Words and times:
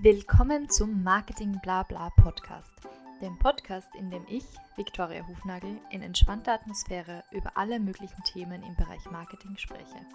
Willkommen 0.00 0.70
zum 0.70 1.02
Marketing 1.02 1.58
Blabla 1.60 2.10
Podcast, 2.10 2.72
dem 3.20 3.36
Podcast, 3.40 3.88
in 3.98 4.12
dem 4.12 4.24
ich, 4.28 4.44
Viktoria 4.76 5.26
Hufnagel, 5.26 5.76
in 5.90 6.02
entspannter 6.02 6.52
Atmosphäre 6.52 7.24
über 7.32 7.56
alle 7.56 7.80
möglichen 7.80 8.22
Themen 8.22 8.62
im 8.62 8.76
Bereich 8.76 9.04
Marketing 9.10 9.56
spreche. 9.56 10.06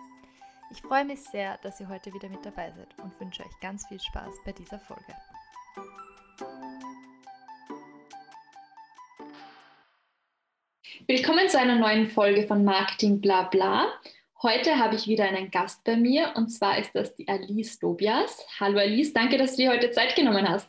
Ich 0.71 0.81
freue 0.81 1.03
mich 1.03 1.19
sehr, 1.19 1.57
dass 1.63 1.81
ihr 1.81 1.89
heute 1.89 2.13
wieder 2.13 2.29
mit 2.29 2.45
dabei 2.45 2.71
seid 2.71 2.97
und 3.03 3.19
wünsche 3.19 3.43
euch 3.43 3.59
ganz 3.59 3.85
viel 3.87 3.99
Spaß 3.99 4.33
bei 4.45 4.53
dieser 4.53 4.79
Folge. 4.79 5.13
Willkommen 11.07 11.49
zu 11.49 11.59
einer 11.59 11.75
neuen 11.75 12.07
Folge 12.07 12.47
von 12.47 12.63
Marketing 12.63 13.19
Blabla. 13.19 13.87
Heute 14.43 14.77
habe 14.77 14.95
ich 14.95 15.07
wieder 15.07 15.23
einen 15.23 15.51
Gast 15.51 15.85
bei 15.85 15.95
mir 15.95 16.33
und 16.35 16.49
zwar 16.49 16.77
ist 16.77 16.91
das 16.93 17.15
die 17.15 17.29
Alice 17.29 17.79
Dobias. 17.79 18.45
Hallo 18.59 18.77
Alice, 18.77 19.13
danke, 19.13 19.37
dass 19.37 19.51
du 19.51 19.61
dir 19.61 19.71
heute 19.71 19.91
Zeit 19.91 20.17
genommen 20.17 20.49
hast. 20.49 20.67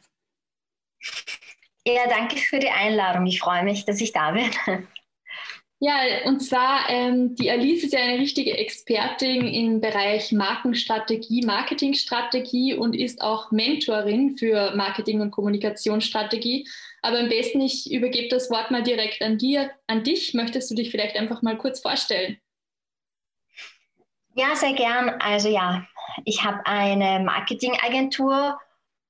Ja, 1.85 2.07
danke 2.09 2.37
für 2.37 2.61
die 2.61 2.71
Einladung. 2.71 3.27
Ich 3.27 3.41
freue 3.41 3.65
mich, 3.65 3.85
dass 3.85 4.01
ich 4.01 4.13
da 4.13 4.31
bin. 4.31 4.51
Ja, 5.81 5.99
und 6.25 6.41
zwar, 6.41 6.89
ähm, 6.89 7.35
die 7.35 7.51
Alice 7.51 7.85
ist 7.85 7.93
ja 7.93 7.99
eine 7.99 8.19
richtige 8.19 8.57
Expertin 8.57 9.47
im 9.47 9.81
Bereich 9.83 10.33
Markenstrategie, 10.33 11.45
Marketingstrategie 11.45 12.75
und 12.75 12.95
ist 12.95 13.21
auch 13.21 13.51
Mentorin 13.51 14.39
für 14.39 14.75
Marketing- 14.77 15.21
und 15.21 15.33
Kommunikationsstrategie. 15.33 16.67
Aber 17.03 17.19
am 17.19 17.29
besten, 17.29 17.61
ich 17.61 17.93
übergebe 17.93 18.29
das 18.29 18.51
Wort 18.51 18.71
mal 18.71 18.83
direkt 18.83 19.21
an 19.21 19.37
dir, 19.37 19.73
an 19.87 20.05
dich. 20.05 20.33
Möchtest 20.33 20.71
du 20.71 20.75
dich 20.75 20.91
vielleicht 20.91 21.17
einfach 21.17 21.43
mal 21.43 21.59
kurz 21.59 21.81
vorstellen? 21.81 22.39
Ja, 24.37 24.57
sehr 24.57 24.73
gern. 24.73 25.11
Also 25.21 25.49
ja, 25.49 25.87
ich 26.25 26.45
habe 26.45 26.67
eine 26.67 27.25
Marketingagentur 27.25 28.59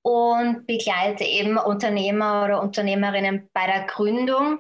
und 0.03 0.67
begleite 0.67 1.25
eben 1.25 1.57
Unternehmer 1.57 2.45
oder 2.45 2.63
Unternehmerinnen 2.63 3.49
bei 3.55 3.67
der 3.67 3.87
Gründung, 3.87 4.59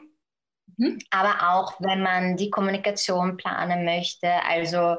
mhm. 0.79 0.99
aber 1.11 1.55
auch 1.55 1.75
wenn 1.81 2.03
man 2.03 2.37
die 2.39 2.49
Kommunikation 2.49 3.37
planen 3.37 3.85
möchte, 3.85 4.33
also 4.43 4.97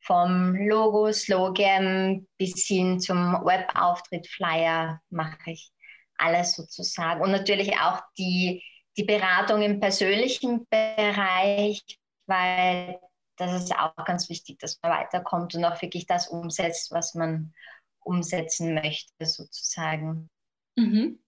vom 0.00 0.56
Logo, 0.56 1.12
Slogan 1.12 2.26
bis 2.38 2.66
hin 2.66 2.98
zum 2.98 3.34
Webauftritt, 3.44 4.26
Flyer 4.26 5.02
mache 5.10 5.50
ich 5.50 5.70
alles 6.16 6.54
sozusagen. 6.54 7.20
Und 7.20 7.32
natürlich 7.32 7.78
auch 7.78 8.00
die, 8.16 8.62
die 8.96 9.04
Beratung 9.04 9.60
im 9.60 9.80
persönlichen 9.80 10.66
Bereich, 10.70 11.82
weil 12.24 12.98
das 13.38 13.64
ist 13.64 13.74
auch 13.74 14.04
ganz 14.04 14.28
wichtig, 14.28 14.58
dass 14.58 14.78
man 14.82 14.92
weiterkommt 14.92 15.54
und 15.54 15.64
auch 15.64 15.80
wirklich 15.80 16.06
das 16.06 16.28
umsetzt, 16.28 16.90
was 16.90 17.14
man 17.14 17.54
umsetzen 18.00 18.74
möchte, 18.74 19.24
sozusagen. 19.24 20.28
Mhm. 20.76 21.18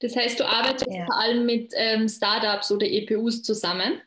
Das 0.00 0.16
heißt, 0.16 0.40
du 0.40 0.48
arbeitest 0.48 0.90
ja. 0.90 1.06
vor 1.06 1.18
allem 1.18 1.46
mit 1.46 1.72
ähm, 1.76 2.08
Startups 2.08 2.70
oder 2.70 2.86
EPUs 2.86 3.42
zusammen? 3.42 4.00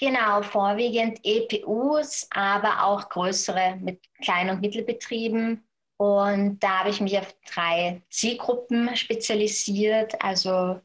Genau, 0.00 0.42
vorwiegend 0.42 1.18
EPUs, 1.24 2.28
aber 2.30 2.84
auch 2.84 3.08
größere 3.08 3.76
mit 3.76 4.00
Klein- 4.22 4.48
und 4.48 4.60
Mittelbetrieben. 4.60 5.66
Und 5.96 6.60
da 6.60 6.80
habe 6.80 6.90
ich 6.90 7.00
mich 7.00 7.18
auf 7.18 7.34
drei 7.52 8.02
Zielgruppen 8.08 8.94
spezialisiert, 8.94 10.22
also 10.22 10.80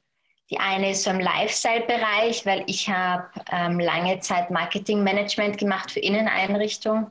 die 0.50 0.60
eine 0.60 0.92
ist 0.92 1.04
so 1.04 1.10
im 1.10 1.20
Lifestyle-Bereich, 1.20 2.46
weil 2.46 2.64
ich 2.68 2.90
habe 2.90 3.30
ähm, 3.52 3.80
lange 3.80 4.20
Zeit 4.20 4.52
Marketing-Management 4.52 5.58
gemacht 5.58 5.92
für 5.92 6.00
Inneneinrichtungen 6.00 7.08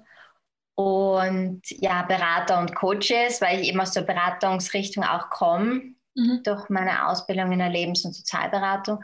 und 0.75 1.63
ja, 1.69 2.03
Berater 2.03 2.59
und 2.61 2.75
Coaches, 2.75 3.41
weil 3.41 3.61
ich 3.61 3.69
eben 3.69 3.81
aus 3.81 3.93
der 3.93 4.03
Beratungsrichtung 4.03 5.05
auch 5.05 5.31
komme, 5.31 5.95
mhm. 6.15 6.43
durch 6.45 6.69
meine 6.69 7.09
Ausbildung 7.09 7.53
in 7.53 7.59
der 7.59 7.71
Lebens- 7.71 8.05
und 8.05 8.15
Sozialberatung. 8.15 9.03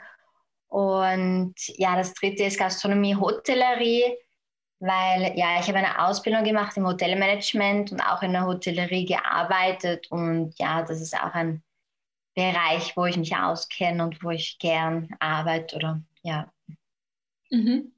Und 0.68 1.54
ja, 1.76 1.96
das 1.96 2.14
dritte 2.14 2.44
ist 2.44 2.58
Gastronomie, 2.58 3.16
Hotellerie, 3.16 4.04
weil 4.80 5.32
ja, 5.36 5.58
ich 5.58 5.68
habe 5.68 5.78
eine 5.78 6.06
Ausbildung 6.06 6.44
gemacht 6.44 6.76
im 6.76 6.86
Hotelmanagement 6.86 7.92
und 7.92 8.00
auch 8.00 8.22
in 8.22 8.32
der 8.32 8.46
Hotellerie 8.46 9.06
gearbeitet 9.06 10.06
und 10.10 10.52
ja, 10.58 10.82
das 10.82 11.00
ist 11.00 11.18
auch 11.18 11.32
ein 11.32 11.62
Bereich, 12.38 12.96
wo 12.96 13.04
ich 13.04 13.16
mich 13.16 13.34
auskenne 13.34 14.04
und 14.04 14.22
wo 14.22 14.30
ich 14.30 14.60
gern 14.60 15.08
arbeite 15.18 15.74
oder 15.74 16.00
ja. 16.22 16.48
Mhm. 17.50 17.92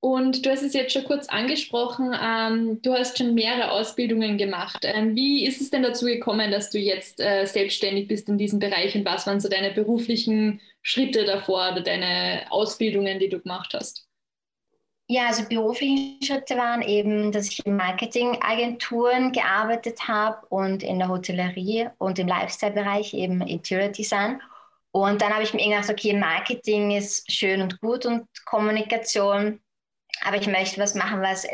Und 0.00 0.46
du 0.46 0.50
hast 0.50 0.62
es 0.62 0.72
jetzt 0.72 0.94
schon 0.94 1.04
kurz 1.04 1.28
angesprochen, 1.28 2.14
ähm, 2.18 2.80
du 2.80 2.94
hast 2.94 3.18
schon 3.18 3.34
mehrere 3.34 3.70
Ausbildungen 3.72 4.38
gemacht. 4.38 4.78
Ähm, 4.82 5.14
wie 5.14 5.44
ist 5.44 5.60
es 5.60 5.68
denn 5.68 5.82
dazu 5.82 6.06
gekommen, 6.06 6.50
dass 6.50 6.70
du 6.70 6.78
jetzt 6.78 7.20
äh, 7.20 7.44
selbstständig 7.44 8.08
bist 8.08 8.30
in 8.30 8.38
diesem 8.38 8.58
Bereich 8.60 8.94
und 8.94 9.04
was 9.04 9.26
waren 9.26 9.40
so 9.40 9.50
deine 9.50 9.72
beruflichen 9.72 10.62
Schritte 10.80 11.26
davor 11.26 11.72
oder 11.72 11.82
deine 11.82 12.46
Ausbildungen, 12.48 13.18
die 13.18 13.28
du 13.28 13.40
gemacht 13.40 13.74
hast? 13.74 14.05
Ja, 15.08 15.28
also 15.28 15.44
berufliche 15.48 16.18
Schritte 16.24 16.56
waren 16.56 16.82
eben, 16.82 17.30
dass 17.30 17.46
ich 17.46 17.64
in 17.64 17.76
Marketingagenturen 17.76 19.30
gearbeitet 19.30 20.08
habe 20.08 20.44
und 20.48 20.82
in 20.82 20.98
der 20.98 21.06
Hotellerie 21.08 21.90
und 21.98 22.18
im 22.18 22.26
Lifestyle-Bereich 22.26 23.14
eben 23.14 23.40
Interior 23.42 23.90
Design. 23.90 24.42
Und 24.90 25.22
dann 25.22 25.32
habe 25.32 25.44
ich 25.44 25.54
mir 25.54 25.68
gedacht, 25.68 25.90
okay, 25.90 26.12
Marketing 26.12 26.90
ist 26.90 27.30
schön 27.30 27.62
und 27.62 27.80
gut 27.80 28.04
und 28.04 28.26
Kommunikation, 28.46 29.60
aber 30.24 30.38
ich 30.38 30.48
möchte 30.48 30.80
was 30.80 30.96
machen, 30.96 31.20
was 31.20 31.46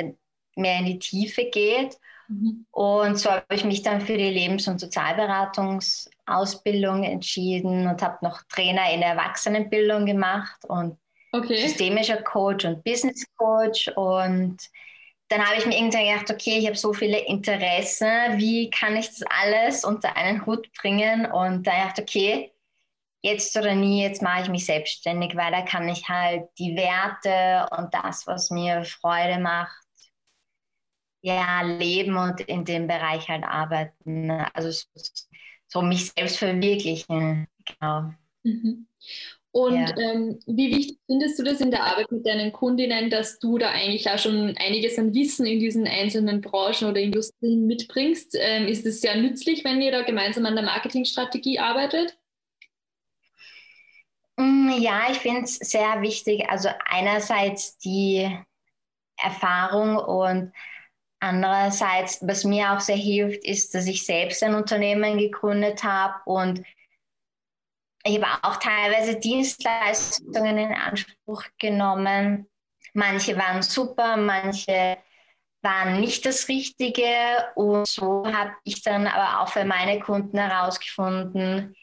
mehr 0.57 0.79
in 0.79 0.87
die 0.87 0.99
Tiefe 0.99 1.45
geht. 1.47 1.99
Mhm. 2.29 2.65
Und 2.71 3.19
so 3.19 3.33
habe 3.33 3.55
ich 3.55 3.65
mich 3.65 3.83
dann 3.83 4.01
für 4.01 4.17
die 4.17 4.31
Lebens- 4.31 4.69
und 4.69 4.81
Sozialberatungsausbildung 4.81 7.05
entschieden 7.05 7.87
und 7.87 8.01
habe 8.01 8.17
noch 8.23 8.43
Trainer 8.45 8.91
in 8.93 9.01
der 9.01 9.11
Erwachsenenbildung 9.11 10.07
gemacht 10.07 10.65
und 10.69 10.97
okay. 11.33 11.57
systemischer 11.57 12.23
Coach 12.23 12.65
und 12.65 12.85
Business 12.85 13.25
Coach. 13.37 13.89
Und 13.97 14.59
dann 15.29 15.45
habe 15.47 15.59
ich 15.59 15.67
mir 15.67 15.77
irgendwann 15.77 16.05
gedacht, 16.05 16.31
okay, 16.31 16.59
ich 16.59 16.67
habe 16.67 16.77
so 16.77 16.93
viele 16.93 17.19
Interessen, 17.27 18.39
wie 18.39 18.71
kann 18.71 18.97
ich 18.97 19.09
das 19.09 19.23
alles 19.29 19.85
unter 19.85 20.17
einen 20.17 20.45
Hut 20.47 20.71
bringen? 20.75 21.27
Und 21.27 21.67
da 21.67 21.87
dachte 21.87 22.03
ich, 22.03 22.09
okay, 22.09 22.53
jetzt 23.23 23.57
oder 23.57 23.75
nie, 23.75 24.03
jetzt 24.03 24.21
mache 24.23 24.43
ich 24.43 24.49
mich 24.49 24.67
selbstständig, 24.67 25.37
weil 25.37 25.53
da 25.53 25.63
kann 25.63 25.89
ich 25.89 26.09
halt 26.09 26.49
die 26.59 26.77
Werte 26.77 27.69
und 27.77 27.95
das, 27.95 28.27
was 28.27 28.51
mir 28.51 28.85
Freude 28.85 29.39
macht, 29.39 29.81
ja, 31.23 31.63
leben 31.63 32.17
und 32.17 32.41
in 32.41 32.65
dem 32.65 32.89
Bereich 32.89 33.29
halt 33.29 33.45
arbeiten. 33.45 34.31
Also 34.31 34.71
so, 34.73 34.87
so 35.69 35.83
mich 35.83 36.11
selbst 36.11 36.39
verwirklichen. 36.39 37.47
Genau. 37.65 38.13
Mhm. 38.43 38.89
Und 39.53 39.75
ja. 39.75 39.95
ähm, 39.99 40.39
wie 40.47 40.75
wichtig 40.75 40.99
findest 41.07 41.39
du 41.39 41.43
das 41.43 41.61
in 41.61 41.71
der 41.71 41.85
Arbeit 41.85 42.11
mit 42.11 42.27
deinen 42.27 42.53
Kundinnen, 42.53 43.11
dass 43.11 43.39
du 43.39 43.59
da 43.59 43.69
eigentlich 43.69 44.09
auch 44.09 44.19
schon 44.19 44.57
einiges 44.57 44.99
an 44.99 45.13
Wissen 45.13 45.45
in 45.45 45.61
diesen 45.61 45.87
einzelnen 45.87 46.41
Branchen 46.41 46.89
oder 46.89 47.01
Industrien 47.01 47.67
mitbringst? 47.67 48.35
Ähm, 48.41 48.67
ist 48.67 48.87
es 48.87 49.03
sehr 49.03 49.15
nützlich, 49.17 49.63
wenn 49.63 49.83
ihr 49.83 49.93
da 49.93 50.03
gemeinsam 50.03 50.47
an 50.47 50.57
der 50.57 50.65
Marketingstrategie 50.65 51.59
arbeitet? 51.59 52.17
Mm, 54.39 54.71
ja, 54.79 55.11
ich 55.11 55.19
finde 55.19 55.43
es 55.43 55.57
sehr 55.57 56.01
wichtig. 56.01 56.49
Also 56.49 56.71
einerseits 56.87 57.77
die 57.77 58.35
Erfahrung 59.23 59.97
und 59.97 60.53
andererseits, 61.21 62.27
was 62.27 62.45
mir 62.45 62.73
auch 62.73 62.81
sehr 62.81 62.97
hilft, 62.97 63.45
ist, 63.45 63.75
dass 63.75 63.87
ich 63.87 64.07
selbst 64.07 64.43
ein 64.43 64.55
Unternehmen 64.55 65.19
gegründet 65.19 65.85
habe 65.85 66.15
und 66.25 66.63
ich 68.05 68.21
habe 68.21 68.45
auch 68.45 68.57
teilweise 68.57 69.19
Dienstleistungen 69.19 70.59
in 70.59 70.75
Anspruch 70.75 71.45
genommen. 71.59 72.49
Manche 72.95 73.37
waren 73.37 73.63
super, 73.63 74.17
manche 74.17 74.99
waren 75.63 76.01
nicht 76.01 76.27
das 76.27 76.49
Richtige. 76.49 77.07
Und 77.55 77.87
so 77.87 78.25
habe 78.27 78.53
ich 78.65 78.83
dann 78.83 79.07
aber 79.07 79.41
auch 79.41 79.49
für 79.49 79.65
meine 79.65 80.01
Kunden 80.01 80.39
herausgefunden, 80.39 81.77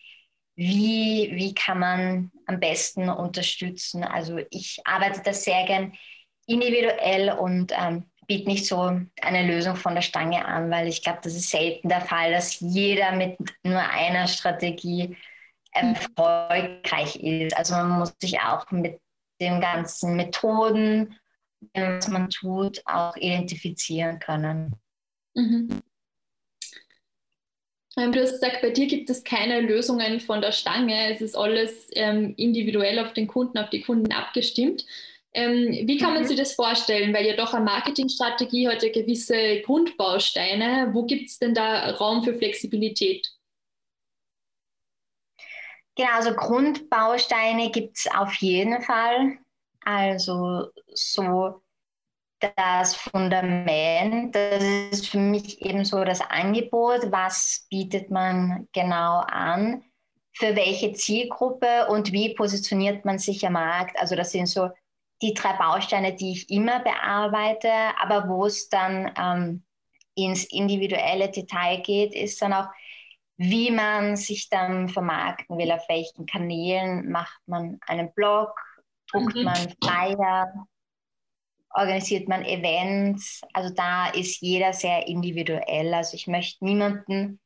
wie, 0.55 1.31
wie 1.33 1.53
kann 1.53 1.79
man 1.79 2.31
am 2.45 2.59
besten 2.59 3.09
unterstützen. 3.09 4.03
Also 4.03 4.39
ich 4.49 4.81
arbeite 4.83 5.21
da 5.23 5.33
sehr 5.33 5.65
gern 5.65 5.93
individuell 6.47 7.31
und 7.31 7.71
ähm, 7.71 8.09
biete 8.27 8.49
nicht 8.49 8.65
so 8.65 8.99
eine 9.21 9.47
Lösung 9.47 9.77
von 9.77 9.95
der 9.95 10.01
Stange 10.01 10.45
an, 10.45 10.69
weil 10.69 10.87
ich 10.87 11.01
glaube, 11.01 11.19
das 11.23 11.33
ist 11.33 11.49
selten 11.49 11.87
der 11.87 12.01
Fall, 12.01 12.31
dass 12.31 12.59
jeder 12.59 13.13
mit 13.13 13.37
nur 13.63 13.81
einer 13.81 14.27
Strategie 14.27 15.15
erfolgreich 15.71 17.15
ist. 17.17 17.55
Also 17.55 17.75
man 17.75 17.99
muss 17.99 18.13
sich 18.19 18.39
auch 18.39 18.69
mit 18.71 18.99
den 19.39 19.61
ganzen 19.61 20.15
Methoden, 20.15 21.15
was 21.73 22.07
man 22.07 22.29
tut, 22.29 22.81
auch 22.85 23.15
identifizieren 23.15 24.19
können. 24.19 24.75
Mhm. 25.35 25.81
Ähm, 27.97 28.11
du 28.11 28.21
hast 28.21 28.33
gesagt, 28.33 28.61
bei 28.61 28.69
dir 28.69 28.87
gibt 28.87 29.09
es 29.09 29.23
keine 29.23 29.61
Lösungen 29.61 30.19
von 30.19 30.41
der 30.41 30.51
Stange. 30.51 31.13
Es 31.13 31.21
ist 31.21 31.35
alles 31.35 31.89
ähm, 31.93 32.33
individuell 32.37 32.99
auf 32.99 33.13
den 33.13 33.27
Kunden, 33.27 33.57
auf 33.57 33.69
die 33.69 33.81
Kunden 33.81 34.11
abgestimmt. 34.11 34.85
Ähm, 35.33 35.87
wie 35.87 35.97
kann 35.97 36.13
man 36.13 36.23
mhm. 36.23 36.27
sich 36.27 36.37
das 36.37 36.53
vorstellen? 36.53 37.13
Weil 37.13 37.25
ja 37.25 37.35
doch 37.35 37.53
eine 37.53 37.65
Marketingstrategie 37.65 38.67
hat 38.67 38.83
ja 38.83 38.91
gewisse 38.91 39.61
Grundbausteine. 39.61 40.89
Wo 40.93 41.05
gibt 41.05 41.29
es 41.29 41.39
denn 41.39 41.53
da 41.53 41.91
Raum 41.91 42.23
für 42.23 42.33
Flexibilität? 42.33 43.27
Genau, 45.99 46.13
also 46.13 46.33
Grundbausteine 46.33 47.71
gibt 47.71 47.97
es 47.97 48.07
auf 48.09 48.33
jeden 48.35 48.81
Fall. 48.81 49.37
Also 49.83 50.67
so 50.93 51.61
das 52.39 52.95
Fundament, 52.95 54.33
das 54.33 54.63
ist 54.63 55.09
für 55.09 55.17
mich 55.17 55.61
eben 55.61 55.83
so 55.83 56.05
das 56.05 56.21
Angebot, 56.21 57.11
was 57.11 57.67
bietet 57.69 58.11
man 58.11 58.69
genau 58.71 59.23
an, 59.27 59.83
für 60.31 60.55
welche 60.55 60.93
Zielgruppe 60.93 61.87
und 61.89 62.13
wie 62.13 62.33
positioniert 62.33 63.03
man 63.03 63.19
sich 63.19 63.45
am 63.45 63.53
Markt. 63.53 63.99
Also 63.99 64.15
das 64.15 64.31
sind 64.31 64.45
so 64.45 64.69
die 65.21 65.33
drei 65.33 65.51
Bausteine, 65.57 66.15
die 66.15 66.31
ich 66.31 66.49
immer 66.49 66.79
bearbeite, 66.79 67.73
aber 67.99 68.29
wo 68.29 68.45
es 68.45 68.69
dann 68.69 69.11
ähm, 69.19 69.63
ins 70.15 70.45
individuelle 70.45 71.29
Detail 71.29 71.81
geht, 71.81 72.15
ist 72.15 72.41
dann 72.41 72.53
auch, 72.53 72.69
wie 73.41 73.71
man 73.71 74.17
sich 74.17 74.49
dann 74.49 74.89
vermarkten 74.89 75.57
will, 75.57 75.71
auf 75.71 75.87
welchen 75.87 76.25
Kanälen 76.25 77.09
macht 77.09 77.39
man 77.45 77.79
einen 77.87 78.13
Blog, 78.13 78.51
druckt 79.09 79.33
mhm. 79.33 79.43
man 79.43 79.73
Flyer, 79.81 80.67
organisiert 81.69 82.27
man 82.27 82.43
Events. 82.43 83.39
Also 83.53 83.73
da 83.73 84.09
ist 84.09 84.41
jeder 84.41 84.73
sehr 84.73 85.07
individuell. 85.07 85.93
Also 85.93 86.15
ich 86.15 86.27
möchte 86.27 86.65
niemanden, 86.65 87.39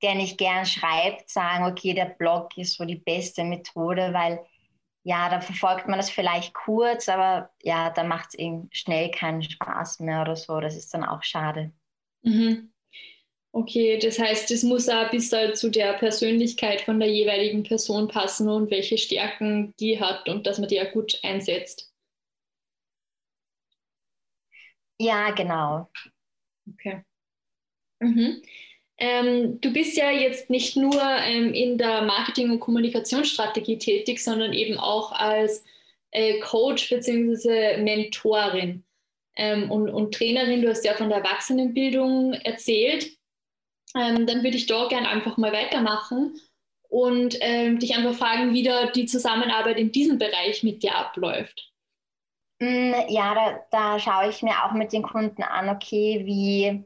der 0.00 0.14
nicht 0.14 0.38
gern 0.38 0.64
schreibt, 0.64 1.28
sagen, 1.28 1.66
okay, 1.66 1.92
der 1.92 2.06
Blog 2.06 2.56
ist 2.56 2.76
so 2.76 2.86
die 2.86 2.96
beste 2.96 3.44
Methode, 3.44 4.14
weil 4.14 4.40
ja, 5.02 5.28
da 5.28 5.42
verfolgt 5.42 5.88
man 5.88 5.98
das 5.98 6.08
vielleicht 6.08 6.54
kurz, 6.54 7.10
aber 7.10 7.50
ja, 7.62 7.90
da 7.90 8.02
macht 8.02 8.28
es 8.28 8.38
eben 8.38 8.70
schnell 8.72 9.10
keinen 9.10 9.42
Spaß 9.42 10.00
mehr 10.00 10.22
oder 10.22 10.36
so. 10.36 10.58
Das 10.60 10.74
ist 10.74 10.94
dann 10.94 11.04
auch 11.04 11.22
schade. 11.22 11.70
Mhm. 12.22 12.73
Okay, 13.56 14.00
das 14.00 14.18
heißt, 14.18 14.50
es 14.50 14.64
muss 14.64 14.88
auch 14.88 15.12
bis 15.12 15.30
zu 15.30 15.70
der 15.70 15.92
Persönlichkeit 15.92 16.80
von 16.80 16.98
der 16.98 17.08
jeweiligen 17.08 17.62
Person 17.62 18.08
passen 18.08 18.48
und 18.48 18.68
welche 18.72 18.98
Stärken 18.98 19.72
die 19.78 20.00
hat 20.00 20.28
und 20.28 20.48
dass 20.48 20.58
man 20.58 20.68
die 20.68 20.80
auch 20.80 20.90
gut 20.90 21.20
einsetzt. 21.22 21.92
Ja, 24.98 25.30
genau. 25.30 25.88
Okay. 26.68 27.04
Mhm. 28.00 28.42
Ähm, 28.98 29.60
du 29.60 29.72
bist 29.72 29.96
ja 29.96 30.10
jetzt 30.10 30.50
nicht 30.50 30.76
nur 30.76 31.00
ähm, 31.00 31.54
in 31.54 31.78
der 31.78 32.02
Marketing- 32.02 32.50
und 32.50 32.58
Kommunikationsstrategie 32.58 33.78
tätig, 33.78 34.18
sondern 34.18 34.52
eben 34.52 34.78
auch 34.78 35.12
als 35.12 35.64
äh, 36.10 36.40
Coach 36.40 36.90
bzw. 36.90 37.80
Mentorin 37.80 38.82
ähm, 39.36 39.70
und, 39.70 39.90
und, 39.90 40.12
Trainerin. 40.12 40.60
Du 40.60 40.68
hast 40.68 40.84
ja 40.84 40.94
von 40.94 41.08
der 41.08 41.18
Erwachsenenbildung 41.18 42.32
erzählt. 42.32 43.16
Ähm, 43.96 44.26
dann 44.26 44.42
würde 44.42 44.56
ich 44.56 44.66
da 44.66 44.88
gerne 44.88 45.08
einfach 45.08 45.36
mal 45.36 45.52
weitermachen 45.52 46.40
und 46.88 47.36
ähm, 47.40 47.78
dich 47.78 47.96
einfach 47.96 48.14
fragen, 48.14 48.52
wie 48.52 48.62
da 48.62 48.86
die 48.86 49.06
Zusammenarbeit 49.06 49.78
in 49.78 49.92
diesem 49.92 50.18
Bereich 50.18 50.62
mit 50.62 50.82
dir 50.82 50.96
abläuft. 50.96 51.72
Mm, 52.60 52.94
ja, 53.08 53.34
da, 53.34 53.66
da 53.70 53.98
schaue 53.98 54.28
ich 54.28 54.42
mir 54.42 54.64
auch 54.64 54.72
mit 54.72 54.92
den 54.92 55.02
Kunden 55.02 55.42
an, 55.42 55.68
okay, 55.68 56.22
wie, 56.24 56.84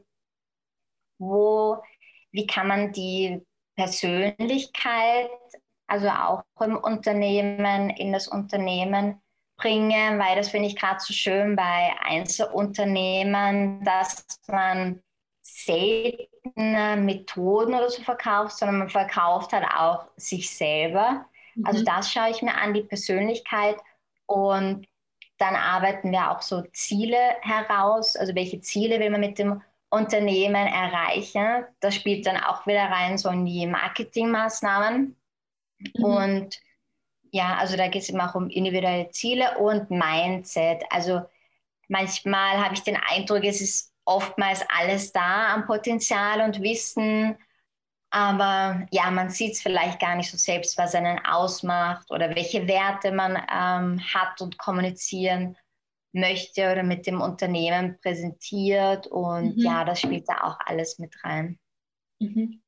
wo, 1.19 1.77
wie 2.31 2.47
kann 2.47 2.67
man 2.67 2.91
die 2.91 3.41
Persönlichkeit, 3.75 5.29
also 5.87 6.09
auch 6.09 6.43
im 6.61 6.77
Unternehmen, 6.77 7.89
in 7.91 8.11
das 8.11 8.27
Unternehmen 8.27 9.21
bringen, 9.57 10.19
weil 10.19 10.35
das 10.35 10.49
finde 10.49 10.67
ich 10.67 10.75
gerade 10.75 10.99
so 10.99 11.13
schön 11.13 11.55
bei 11.55 11.93
Einzelunternehmen, 12.01 13.83
dass 13.83 14.25
man 14.47 15.01
selten 15.53 17.05
Methoden 17.05 17.73
oder 17.73 17.89
so 17.89 18.01
verkauft, 18.01 18.57
sondern 18.57 18.79
man 18.79 18.89
verkauft 18.89 19.53
halt 19.53 19.65
auch 19.65 20.05
sich 20.17 20.49
selber. 20.49 21.25
Also 21.55 21.59
mhm. 21.59 21.65
Also 21.65 21.83
das 21.83 22.11
schaue 22.11 22.29
ich 22.29 22.41
mir 22.41 22.55
an, 22.55 22.73
die 22.73 22.83
Persönlichkeit 22.83 23.77
und 24.25 24.87
dann 25.37 25.55
arbeiten 25.55 26.11
wir 26.11 26.31
auch 26.31 26.41
so 26.41 26.63
Ziele 26.73 27.17
heraus, 27.41 28.15
also 28.15 28.35
welche 28.35 28.59
Ziele 28.61 28.99
will 28.99 29.09
man 29.09 29.21
mit 29.21 29.39
dem 29.39 29.61
Unternehmen 29.89 30.67
erreichen. 30.67 31.65
Das 31.79 31.95
spielt 31.95 32.27
dann 32.27 32.37
auch 32.37 32.67
wieder 32.67 32.83
rein 32.83 33.17
so 33.17 33.29
in 33.29 33.45
die 33.45 33.65
Marketingmaßnahmen. 33.65 35.15
Mhm. 35.79 36.03
Und 36.03 36.59
ja, 37.31 37.57
also 37.57 37.77
da 37.77 37.87
geht 37.87 38.03
es 38.03 38.09
eben 38.09 38.21
auch 38.21 38.35
um 38.35 38.49
individuelle 38.49 39.09
Ziele 39.11 39.57
und 39.57 39.89
Mindset. 39.89 40.83
Also 40.89 41.21
manchmal 41.87 42.63
habe 42.63 42.73
ich 42.73 42.83
den 42.83 42.97
Eindruck, 42.97 43.43
es 43.43 43.61
ist 43.61 43.93
oftmals 44.09 44.65
alles 44.69 45.11
da 45.11 45.53
am 45.53 45.65
Potenzial 45.65 46.41
und 46.41 46.61
Wissen, 46.61 47.37
aber 48.11 48.87
ja, 48.91 49.11
man 49.11 49.29
sieht 49.29 49.53
es 49.53 49.61
vielleicht 49.61 49.99
gar 49.99 50.15
nicht 50.15 50.31
so 50.31 50.37
selbst, 50.37 50.77
was 50.77 50.95
einen 50.95 51.19
ausmacht 51.25 52.09
oder 52.09 52.35
welche 52.35 52.67
Werte 52.67 53.11
man 53.11 53.35
ähm, 53.35 54.01
hat 54.13 54.41
und 54.41 54.57
kommunizieren 54.57 55.55
möchte 56.11 56.71
oder 56.71 56.81
mit 56.81 57.05
dem 57.05 57.21
Unternehmen 57.21 57.99
präsentiert. 58.01 59.05
Und 59.05 59.57
mhm. 59.57 59.63
ja, 59.63 59.85
das 59.85 60.01
spielt 60.01 60.27
da 60.27 60.41
auch 60.41 60.57
alles 60.65 60.97
mit 60.97 61.13
rein. 61.23 61.59
Mhm. 62.19 62.61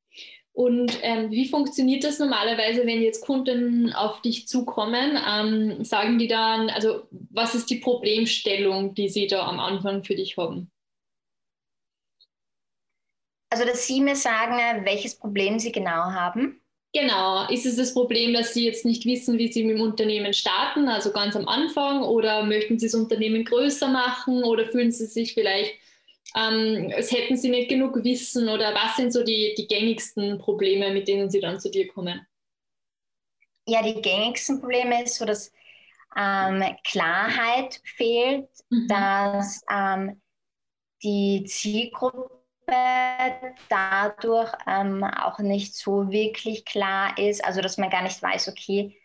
Und 0.52 0.98
ähm, 1.02 1.30
wie 1.30 1.48
funktioniert 1.48 2.04
das 2.04 2.18
normalerweise, 2.18 2.86
wenn 2.86 3.02
jetzt 3.02 3.24
Kunden 3.24 3.92
auf 3.94 4.20
dich 4.20 4.46
zukommen? 4.46 5.18
Ähm, 5.26 5.82
sagen 5.82 6.18
die 6.18 6.28
dann, 6.28 6.70
also 6.70 7.08
was 7.10 7.54
ist 7.56 7.70
die 7.70 7.80
Problemstellung, 7.80 8.94
die 8.94 9.08
sie 9.08 9.26
da 9.26 9.46
am 9.46 9.58
Anfang 9.58 10.04
für 10.04 10.14
dich 10.14 10.36
haben? 10.36 10.70
Also, 13.52 13.66
dass 13.66 13.86
Sie 13.86 14.00
mir 14.00 14.16
sagen, 14.16 14.82
welches 14.86 15.14
Problem 15.14 15.58
Sie 15.58 15.72
genau 15.72 15.92
haben. 15.92 16.62
Genau. 16.94 17.46
Ist 17.50 17.66
es 17.66 17.76
das 17.76 17.92
Problem, 17.92 18.32
dass 18.32 18.54
Sie 18.54 18.64
jetzt 18.64 18.86
nicht 18.86 19.04
wissen, 19.04 19.36
wie 19.36 19.52
Sie 19.52 19.62
mit 19.62 19.76
dem 19.76 19.82
Unternehmen 19.82 20.32
starten, 20.32 20.88
also 20.88 21.12
ganz 21.12 21.36
am 21.36 21.46
Anfang, 21.46 22.02
oder 22.02 22.44
möchten 22.44 22.78
Sie 22.78 22.86
das 22.86 22.94
Unternehmen 22.94 23.44
größer 23.44 23.88
machen 23.88 24.42
oder 24.42 24.64
fühlen 24.64 24.90
Sie 24.90 25.04
sich 25.04 25.34
vielleicht, 25.34 25.74
ähm, 26.34 26.90
als 26.96 27.12
hätten 27.12 27.36
Sie 27.36 27.50
nicht 27.50 27.68
genug 27.68 28.02
Wissen 28.02 28.48
oder 28.48 28.74
was 28.74 28.96
sind 28.96 29.12
so 29.12 29.22
die, 29.22 29.54
die 29.58 29.68
gängigsten 29.68 30.38
Probleme, 30.38 30.90
mit 30.90 31.06
denen 31.06 31.28
Sie 31.28 31.40
dann 31.40 31.60
zu 31.60 31.70
dir 31.70 31.88
kommen? 31.88 32.26
Ja, 33.68 33.82
die 33.82 34.00
gängigsten 34.00 34.60
Probleme 34.60 35.04
ist 35.04 35.16
so, 35.16 35.26
dass 35.26 35.52
ähm, 36.16 36.64
Klarheit 36.84 37.82
fehlt, 37.84 38.48
mhm. 38.70 38.88
dass 38.88 39.60
ähm, 39.70 40.22
die 41.02 41.44
Zielgruppe 41.44 42.41
dadurch 43.68 44.52
ähm, 44.66 45.04
auch 45.04 45.38
nicht 45.38 45.74
so 45.74 46.10
wirklich 46.10 46.64
klar 46.64 47.16
ist, 47.18 47.44
also 47.44 47.60
dass 47.60 47.78
man 47.78 47.90
gar 47.90 48.02
nicht 48.02 48.22
weiß, 48.22 48.48
okay, 48.48 48.98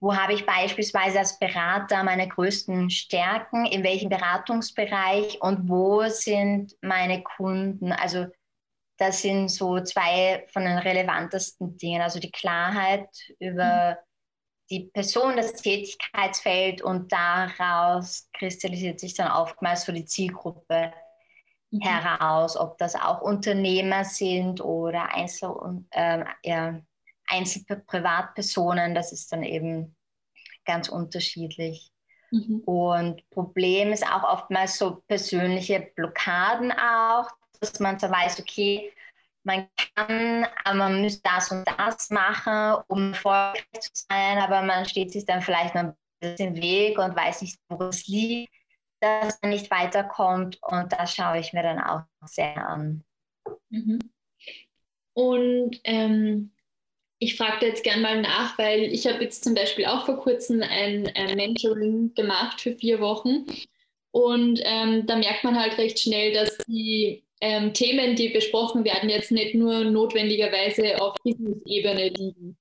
wo 0.00 0.14
habe 0.14 0.34
ich 0.34 0.44
beispielsweise 0.44 1.18
als 1.18 1.38
Berater 1.38 2.02
meine 2.04 2.28
größten 2.28 2.90
Stärken, 2.90 3.64
in 3.64 3.82
welchem 3.82 4.10
Beratungsbereich 4.10 5.40
und 5.40 5.68
wo 5.68 6.06
sind 6.08 6.76
meine 6.82 7.22
Kunden. 7.22 7.90
Also 7.90 8.26
das 8.98 9.22
sind 9.22 9.48
so 9.48 9.80
zwei 9.80 10.46
von 10.52 10.64
den 10.64 10.78
relevantesten 10.78 11.76
Dingen, 11.78 12.02
also 12.02 12.20
die 12.20 12.30
Klarheit 12.30 13.08
über 13.38 13.92
mhm. 13.92 14.04
die 14.70 14.80
Person, 14.92 15.36
das 15.36 15.54
Tätigkeitsfeld 15.54 16.82
und 16.82 17.10
daraus 17.10 18.28
kristallisiert 18.36 19.00
sich 19.00 19.14
dann 19.14 19.32
oftmals 19.32 19.84
so 19.84 19.92
die 19.92 20.04
Zielgruppe 20.04 20.92
Mhm. 21.74 21.80
heraus, 21.80 22.56
ob 22.56 22.78
das 22.78 22.94
auch 22.94 23.20
Unternehmer 23.20 24.04
sind 24.04 24.60
oder 24.60 25.12
Einzel, 25.12 25.52
äh, 25.90 26.24
ja, 26.44 26.80
Einzelprivatpersonen. 27.26 28.94
Das 28.94 29.12
ist 29.12 29.32
dann 29.32 29.42
eben 29.42 29.96
ganz 30.64 30.88
unterschiedlich. 30.88 31.90
Mhm. 32.30 32.60
Und 32.64 33.28
Problem 33.30 33.92
ist 33.92 34.06
auch 34.06 34.22
oftmals 34.22 34.78
so 34.78 35.02
persönliche 35.08 35.80
Blockaden 35.96 36.72
auch, 36.72 37.28
dass 37.60 37.80
man 37.80 37.98
so 37.98 38.08
weiß, 38.08 38.40
okay, 38.40 38.92
man 39.42 39.68
kann, 39.94 40.46
man 40.74 41.00
müsste 41.02 41.22
das 41.24 41.50
und 41.50 41.64
das 41.66 42.08
machen, 42.10 42.82
um 42.88 43.12
erfolgreich 43.12 43.64
zu 43.80 44.04
sein, 44.08 44.38
aber 44.38 44.62
man 44.62 44.86
steht 44.86 45.12
sich 45.12 45.26
dann 45.26 45.42
vielleicht 45.42 45.74
noch 45.74 45.82
ein 45.82 45.96
bisschen 46.20 46.54
im 46.54 46.62
Weg 46.62 46.98
und 46.98 47.14
weiß 47.14 47.42
nicht, 47.42 47.58
wo 47.68 47.84
es 47.84 48.06
liegt 48.06 48.54
dass 49.04 49.40
man 49.42 49.50
nicht 49.50 49.70
weiterkommt 49.70 50.58
und 50.62 50.92
das 50.92 51.14
schaue 51.14 51.38
ich 51.38 51.52
mir 51.52 51.62
dann 51.62 51.80
auch 51.80 52.02
sehr 52.26 52.68
an. 52.68 53.04
Mhm. 53.70 53.98
Und 55.14 55.80
ähm, 55.84 56.52
ich 57.18 57.36
frage 57.36 57.66
jetzt 57.66 57.84
gerne 57.84 58.02
mal 58.02 58.20
nach, 58.20 58.58
weil 58.58 58.82
ich 58.82 59.06
habe 59.06 59.22
jetzt 59.22 59.44
zum 59.44 59.54
Beispiel 59.54 59.86
auch 59.86 60.04
vor 60.04 60.18
kurzem 60.18 60.62
ein, 60.62 61.10
ein 61.14 61.36
Mentoring 61.36 62.14
gemacht 62.14 62.60
für 62.60 62.72
vier 62.72 63.00
Wochen 63.00 63.46
und 64.14 64.60
ähm, 64.62 65.06
da 65.06 65.16
merkt 65.16 65.42
man 65.42 65.58
halt 65.58 65.76
recht 65.76 65.98
schnell, 65.98 66.32
dass 66.32 66.56
die 66.68 67.24
ähm, 67.40 67.74
Themen, 67.74 68.14
die 68.14 68.28
besprochen 68.28 68.84
werden, 68.84 69.10
jetzt 69.10 69.32
nicht 69.32 69.56
nur 69.56 69.84
notwendigerweise 69.84 71.02
auf 71.02 71.16
Business-Ebene 71.24 72.10
liegen. 72.10 72.56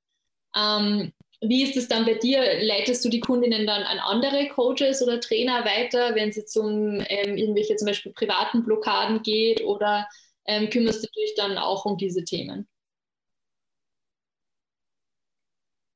Ähm, 0.56 1.14
wie 1.48 1.64
ist 1.64 1.78
es 1.78 1.88
dann 1.88 2.06
bei 2.06 2.16
dir? 2.16 2.64
Leitest 2.64 3.04
du 3.06 3.10
die 3.10 3.20
Kundinnen 3.20 3.68
dann 3.68 3.84
an 3.84 4.00
andere 4.00 4.48
Coaches 4.50 5.02
oder 5.02 5.20
Trainer 5.20 5.66
weiter, 5.66 6.16
wenn 6.16 6.30
es 6.30 6.36
jetzt 6.36 6.56
um 6.58 7.04
ähm, 7.08 7.38
irgendwelche 7.38 7.76
zum 7.76 7.88
Beispiel 7.88 8.14
privaten 8.14 8.64
Blockaden 8.64 9.22
geht 9.24 9.62
oder 9.64 10.08
ähm, 10.46 10.70
kümmerst 10.70 11.04
du 11.04 11.08
dich 11.20 11.34
dann 11.36 11.58
auch 11.58 11.86
um 11.86 11.98
diese 11.98 12.24
Themen? 12.24 12.68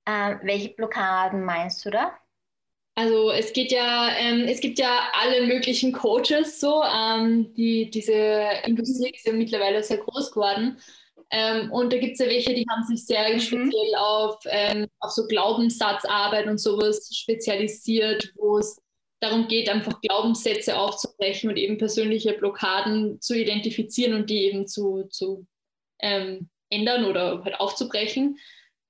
Ähm, 0.06 0.40
welche 0.44 0.70
Blockaden 0.70 1.44
meinst 1.44 1.86
du 1.86 1.90
da? 1.90 2.18
Also 2.96 3.30
es 3.32 3.54
geht 3.54 3.72
ja, 3.72 4.10
ähm, 4.18 4.48
es 4.48 4.60
gibt 4.60 4.80
ja 4.80 5.10
alle 5.14 5.46
möglichen 5.46 5.94
Coaches 5.94 6.60
so, 6.60 6.82
ähm, 6.84 7.54
die 7.54 7.92
diese 7.92 8.14
Industrie 8.66 9.12
ist 9.14 9.28
ja 9.28 9.34
mittlerweile 9.34 9.84
sehr 9.84 9.98
groß 9.98 10.32
geworden. 10.32 10.80
Ähm, 11.30 11.72
und 11.72 11.92
da 11.92 11.98
gibt 11.98 12.14
es 12.14 12.20
ja 12.20 12.28
welche, 12.28 12.54
die 12.54 12.66
haben 12.70 12.84
sich 12.84 13.06
sehr 13.06 13.34
mhm. 13.34 13.40
speziell 13.40 13.96
auf, 13.98 14.40
ähm, 14.46 14.88
auf 15.00 15.12
so 15.12 15.28
Glaubenssatzarbeit 15.28 16.48
und 16.48 16.58
sowas 16.58 17.10
spezialisiert, 17.14 18.32
wo 18.36 18.60
es 18.60 18.82
darum 19.20 19.48
geht, 19.48 19.70
einfach 19.70 20.00
Glaubenssätze 20.02 20.78
aufzubrechen 20.78 21.50
und 21.50 21.58
eben 21.58 21.78
persönliche 21.78 22.34
Blockaden 22.34 23.20
zu 23.20 23.36
identifizieren 23.36 24.14
und 24.14 24.30
die 24.30 24.44
eben 24.44 24.68
zu, 24.68 25.04
zu 25.10 25.46
ähm, 26.00 26.50
ändern 26.70 27.06
oder 27.06 27.44
halt 27.44 27.60
aufzubrechen. 27.60 28.38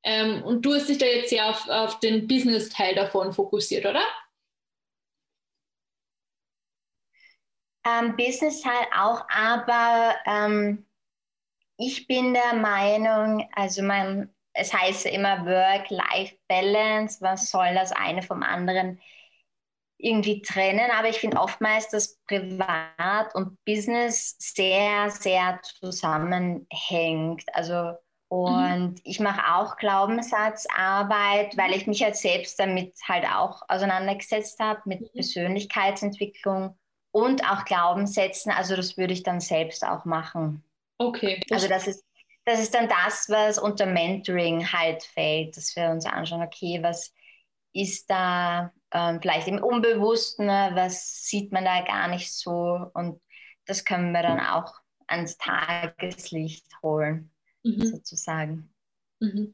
Ähm, 0.03 0.43
und 0.43 0.65
du 0.65 0.73
hast 0.73 0.89
dich 0.89 0.97
da 0.97 1.05
jetzt 1.05 1.29
sehr 1.29 1.49
auf, 1.49 1.67
auf 1.69 1.99
den 1.99 2.27
Business-Teil 2.27 2.95
davon 2.95 3.33
fokussiert, 3.33 3.85
oder? 3.85 4.03
Business-Teil 8.17 8.85
auch, 8.97 9.25
aber 9.29 10.15
ähm, 10.25 10.86
ich 11.77 12.07
bin 12.07 12.33
der 12.33 12.53
Meinung, 12.53 13.47
also 13.53 13.81
man, 13.81 14.33
es 14.53 14.73
heißt 14.73 15.05
immer 15.05 15.45
Work-Life-Balance, 15.45 17.21
was 17.21 17.49
soll 17.49 17.73
das 17.73 17.91
eine 17.91 18.21
vom 18.21 18.43
anderen 18.43 18.99
irgendwie 19.99 20.41
trennen, 20.43 20.91
aber 20.91 21.09
ich 21.09 21.17
finde 21.17 21.37
oftmals, 21.37 21.89
dass 21.89 22.19
Privat 22.27 23.33
und 23.33 23.57
Business 23.65 24.35
sehr, 24.37 25.09
sehr 25.09 25.59
zusammenhängt. 25.63 27.43
Also 27.53 27.97
Mhm. 28.29 28.37
Und 28.37 28.89
mhm. 28.89 29.01
ich 29.03 29.19
mache 29.19 29.55
auch 29.55 29.77
Glaubenssatzarbeit, 29.77 31.57
weil 31.57 31.73
ich 31.73 31.87
mich 31.87 32.03
halt 32.03 32.15
selbst 32.15 32.59
damit 32.59 32.93
halt 33.07 33.25
auch 33.25 33.61
auseinandergesetzt 33.67 34.59
habe, 34.59 34.81
mit 34.85 35.01
mhm. 35.01 35.09
Persönlichkeitsentwicklung 35.13 36.77
und 37.11 37.49
auch 37.49 37.65
Glaubenssätzen. 37.65 38.51
Also 38.51 38.75
das 38.75 38.97
würde 38.97 39.13
ich 39.13 39.23
dann 39.23 39.39
selbst 39.39 39.85
auch 39.85 40.05
machen. 40.05 40.63
Okay. 40.97 41.41
Also 41.51 41.67
das 41.67 41.87
ist, 41.87 42.03
das 42.45 42.59
ist 42.59 42.73
dann 42.73 42.87
das, 42.87 43.27
was 43.29 43.59
unter 43.59 43.85
Mentoring 43.85 44.71
halt 44.71 45.03
fällt, 45.03 45.57
dass 45.57 45.75
wir 45.75 45.89
uns 45.89 46.05
anschauen, 46.05 46.41
okay, 46.41 46.79
was 46.81 47.13
ist 47.73 48.09
da 48.09 48.71
ähm, 48.91 49.19
vielleicht 49.21 49.47
im 49.47 49.61
Unbewussten, 49.61 50.45
ne? 50.45 50.71
was 50.73 51.25
sieht 51.25 51.51
man 51.51 51.65
da 51.65 51.81
gar 51.81 52.07
nicht 52.07 52.31
so 52.33 52.89
und 52.93 53.21
das 53.65 53.83
können 53.83 54.11
wir 54.13 54.23
dann 54.23 54.39
auch 54.39 54.73
ans 55.07 55.37
Tageslicht 55.37 56.65
holen 56.81 57.31
mhm. 57.63 57.85
sozusagen. 57.85 58.73
Mhm. 59.19 59.53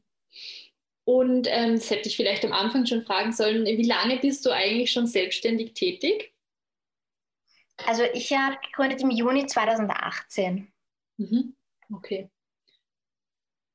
Und 1.04 1.46
ähm, 1.50 1.74
das 1.74 1.90
hätte 1.90 2.08
ich 2.08 2.16
vielleicht 2.16 2.44
am 2.44 2.52
Anfang 2.52 2.86
schon 2.86 3.04
fragen 3.04 3.32
sollen, 3.32 3.66
wie 3.66 3.86
lange 3.86 4.18
bist 4.18 4.46
du 4.46 4.50
eigentlich 4.50 4.90
schon 4.90 5.06
selbstständig 5.06 5.74
tätig? 5.74 6.32
Also 7.86 8.04
ich 8.14 8.32
habe 8.32 8.56
gegründet 8.64 9.02
im 9.02 9.10
Juni 9.10 9.46
2018. 9.46 10.72
Mhm. 11.16 11.54
Okay. 11.92 12.30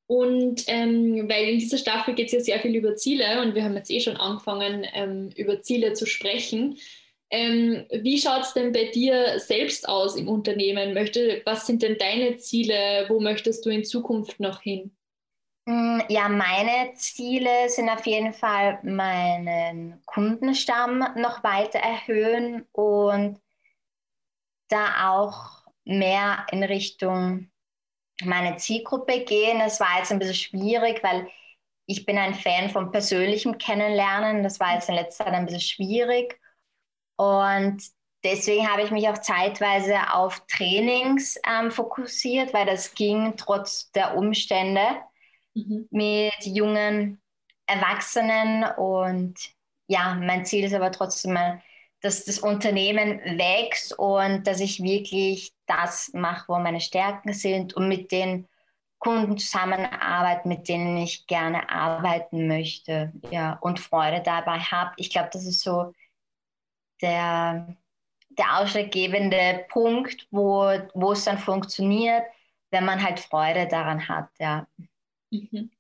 Und 0.08 0.64
ähm, 0.68 1.30
weil 1.30 1.50
in 1.50 1.60
dieser 1.60 1.78
Staffel 1.78 2.16
geht 2.16 2.28
es 2.28 2.34
ja 2.34 2.40
sehr 2.40 2.60
viel 2.60 2.76
über 2.76 2.96
Ziele 2.96 3.42
und 3.42 3.54
wir 3.54 3.64
haben 3.64 3.76
jetzt 3.76 3.92
eh 3.92 4.00
schon 4.00 4.18
angefangen, 4.18 4.86
ähm, 4.94 5.30
über 5.36 5.62
Ziele 5.62 5.94
zu 5.94 6.08
sprechen. 6.08 6.80
Ähm, 7.30 7.86
wie 7.92 8.20
schaut 8.20 8.42
es 8.42 8.54
denn 8.54 8.72
bei 8.72 8.86
dir 8.86 9.40
selbst 9.40 9.88
aus 9.88 10.16
im 10.16 10.28
Unternehmen? 10.28 10.96
Möchte, 10.96 11.44
was 11.46 11.68
sind 11.68 11.84
denn 11.84 11.98
deine 12.00 12.38
Ziele? 12.38 13.06
Wo 13.08 13.20
möchtest 13.20 13.64
du 13.66 13.70
in 13.70 13.86
Zukunft 13.86 14.40
noch 14.40 14.62
hin? 14.62 14.96
Mm, 15.66 16.00
ja, 16.10 16.28
meine 16.28 16.96
Ziele 16.96 17.70
sind 17.70 17.88
auf 17.90 18.08
jeden 18.08 18.34
Fall 18.34 18.80
meinen 18.82 20.02
Kundenstamm 20.08 21.06
noch 21.18 21.44
weiter 21.44 21.78
erhöhen 21.78 22.66
und 22.72 23.40
da 24.70 25.12
auch 25.12 25.59
mehr 25.90 26.46
in 26.52 26.64
Richtung 26.64 27.50
meine 28.24 28.58
Zielgruppe 28.58 29.24
gehen. 29.24 29.60
Das 29.60 29.80
war 29.80 29.98
jetzt 29.98 30.12
ein 30.12 30.20
bisschen 30.20 30.36
schwierig, 30.36 31.04
weil 31.04 31.28
ich 31.86 32.06
bin 32.06 32.18
ein 32.18 32.36
Fan 32.36 32.70
von 32.70 32.92
persönlichem 32.92 33.58
Kennenlernen. 33.58 34.44
Das 34.44 34.60
war 34.60 34.76
jetzt 34.76 34.90
in 34.90 34.96
letzter 34.96 35.26
Zeit 35.26 35.34
ein 35.34 35.46
bisschen 35.46 35.62
schwierig. 35.62 36.40
Und 37.18 37.82
deswegen 38.24 38.70
habe 38.70 38.84
ich 38.84 38.92
mich 38.92 39.10
auch 39.10 39.18
zeitweise 39.18 40.14
auf 40.14 40.46
Trainings 40.48 41.40
ähm, 41.48 41.72
fokussiert, 41.72 42.54
weil 42.54 42.66
das 42.66 42.94
ging 42.94 43.36
trotz 43.38 43.92
der 43.92 44.16
Umstände 44.16 44.82
mhm. 45.56 45.88
mit 45.90 46.46
jungen 46.46 47.22
Erwachsenen. 47.66 48.66
Und 48.78 49.36
ja, 49.88 50.14
mein 50.16 50.46
Ziel 50.46 50.66
ist 50.66 50.74
aber 50.74 50.92
trotzdem, 50.92 51.38
dass 52.02 52.26
das 52.26 52.40
Unternehmen 52.40 53.20
wächst 53.38 53.98
und 53.98 54.48
dass 54.48 54.60
ich 54.60 54.82
wirklich 54.82 55.54
das 55.66 56.12
mache, 56.14 56.46
wo 56.48 56.60
meine 56.60 56.80
Stärken 56.80 57.34
sind 57.34 57.74
und 57.74 57.88
mit 57.88 58.12
den 58.12 58.48
Kunden 59.00 59.38
zusammenarbeite, 59.38 60.48
mit 60.48 60.68
denen 60.68 60.98
ich 60.98 61.26
gerne 61.28 61.70
arbeiten 61.70 62.48
möchte 62.48 63.14
ja, 63.32 63.54
und 63.62 63.80
Freude 63.80 64.22
dabei 64.22 64.60
habe. 64.60 64.92
Ich 64.98 65.10
glaube, 65.10 65.30
das 65.32 65.46
ist 65.46 65.62
so 65.62 65.94
der, 67.02 67.78
der 68.30 68.60
ausschlaggebende 68.60 69.66
Punkt, 69.70 70.28
wo, 70.32 70.72
wo 70.94 71.14
es 71.14 71.24
dann 71.24 71.38
funktioniert, 71.38 72.24
wenn 72.72 72.86
man 72.86 73.02
halt 73.02 73.20
Freude 73.20 73.68
daran 73.68 74.08
hat, 74.08 74.30
ja. 74.38 74.68
Mhm. 75.32 75.72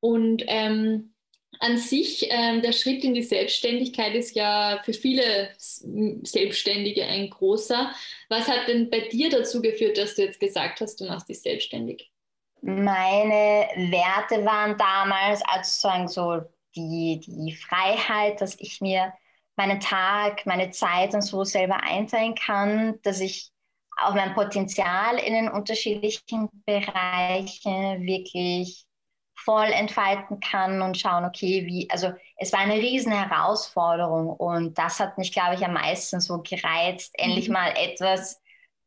Und 0.00 0.44
ähm, 0.46 1.14
an 1.60 1.78
sich, 1.78 2.26
ähm, 2.30 2.62
der 2.62 2.72
Schritt 2.72 3.04
in 3.04 3.14
die 3.14 3.22
Selbstständigkeit 3.22 4.14
ist 4.14 4.34
ja 4.34 4.80
für 4.84 4.92
viele 4.92 5.50
Selbstständige 5.58 7.04
ein 7.04 7.30
großer. 7.30 7.92
Was 8.28 8.48
hat 8.48 8.68
denn 8.68 8.90
bei 8.90 9.00
dir 9.00 9.30
dazu 9.30 9.62
geführt, 9.62 9.98
dass 9.98 10.14
du 10.14 10.22
jetzt 10.22 10.40
gesagt 10.40 10.80
hast, 10.80 11.00
du 11.00 11.06
machst 11.06 11.28
dich 11.28 11.40
selbstständig? 11.40 12.10
Meine 12.62 13.68
Werte 13.90 14.44
waren 14.44 14.76
damals 14.78 15.42
also 15.46 15.70
sozusagen 15.70 16.08
so 16.08 16.40
die, 16.74 17.20
die 17.26 17.54
Freiheit, 17.54 18.40
dass 18.40 18.58
ich 18.58 18.80
mir 18.80 19.12
meinen 19.56 19.80
Tag, 19.80 20.46
meine 20.46 20.70
Zeit 20.70 21.14
und 21.14 21.22
so 21.22 21.44
selber 21.44 21.82
einteilen 21.82 22.34
kann, 22.34 23.00
dass 23.02 23.20
ich 23.20 23.50
auch 23.96 24.14
mein 24.14 24.34
Potenzial 24.34 25.18
in 25.18 25.32
den 25.32 25.48
unterschiedlichen 25.48 26.48
Bereichen 26.66 28.04
wirklich 28.04 28.85
voll 29.36 29.66
entfalten 29.66 30.40
kann 30.40 30.82
und 30.82 30.98
schauen, 30.98 31.24
okay, 31.24 31.66
wie, 31.66 31.88
also 31.90 32.12
es 32.36 32.52
war 32.52 32.60
eine 32.60 32.74
riesen 32.74 33.12
Herausforderung 33.12 34.28
und 34.30 34.76
das 34.78 34.98
hat 34.98 35.18
mich, 35.18 35.32
glaube 35.32 35.54
ich, 35.54 35.64
am 35.64 35.74
meisten 35.74 36.20
so 36.20 36.42
gereizt, 36.42 37.14
endlich 37.18 37.48
mhm. 37.48 37.54
mal 37.54 37.72
etwas, 37.76 38.40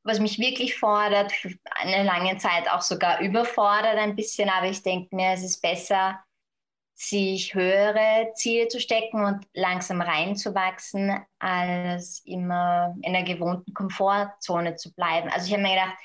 was 0.03 0.19
mich 0.19 0.39
wirklich 0.39 0.77
fordert, 0.77 1.31
eine 1.75 2.03
lange 2.03 2.37
Zeit 2.37 2.69
auch 2.69 2.81
sogar 2.81 3.21
überfordert 3.21 3.97
ein 3.97 4.15
bisschen, 4.15 4.49
aber 4.49 4.67
ich 4.67 4.81
denke 4.81 5.15
mir, 5.15 5.33
es 5.33 5.43
ist 5.43 5.61
besser, 5.61 6.19
sich 6.95 7.53
höhere 7.53 8.31
Ziele 8.33 8.67
zu 8.67 8.79
stecken 8.81 9.23
und 9.23 9.45
langsam 9.53 10.01
reinzuwachsen, 10.01 11.17
als 11.39 12.21
immer 12.25 12.93
in 13.03 13.13
der 13.13 13.23
gewohnten 13.23 13.73
Komfortzone 13.73 14.75
zu 14.75 14.93
bleiben. 14.93 15.29
Also 15.29 15.47
ich 15.47 15.53
habe 15.53 15.61
mir 15.61 15.75
gedacht, 15.75 15.95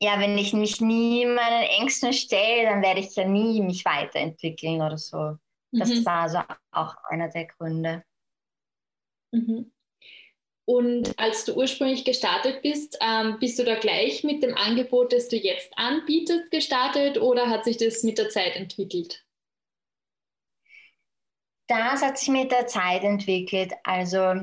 ja, 0.00 0.20
wenn 0.20 0.36
ich 0.36 0.52
mich 0.52 0.80
nie 0.80 1.24
meinen 1.26 1.64
Ängsten 1.80 2.12
stelle, 2.12 2.64
dann 2.64 2.82
werde 2.82 3.00
ich 3.00 3.14
ja 3.14 3.26
nie 3.26 3.60
mich 3.62 3.84
weiterentwickeln 3.84 4.82
oder 4.82 4.98
so. 4.98 5.36
Das 5.72 5.88
mhm. 5.88 6.04
war 6.04 6.28
so 6.28 6.38
auch 6.72 6.96
einer 7.08 7.28
der 7.28 7.46
Gründe. 7.46 8.04
Mhm. 9.32 9.72
Und 10.66 11.18
als 11.18 11.44
du 11.44 11.54
ursprünglich 11.54 12.04
gestartet 12.04 12.62
bist, 12.62 12.96
ähm, 13.02 13.38
bist 13.38 13.58
du 13.58 13.64
da 13.64 13.74
gleich 13.78 14.24
mit 14.24 14.42
dem 14.42 14.56
Angebot, 14.56 15.12
das 15.12 15.28
du 15.28 15.36
jetzt 15.36 15.70
anbietest, 15.76 16.50
gestartet 16.50 17.18
oder 17.18 17.50
hat 17.50 17.64
sich 17.64 17.76
das 17.76 18.02
mit 18.02 18.16
der 18.16 18.30
Zeit 18.30 18.56
entwickelt? 18.56 19.24
Das 21.66 22.02
hat 22.02 22.18
sich 22.18 22.28
mit 22.28 22.50
der 22.50 22.66
Zeit 22.66 23.04
entwickelt. 23.04 23.72
Also 23.84 24.34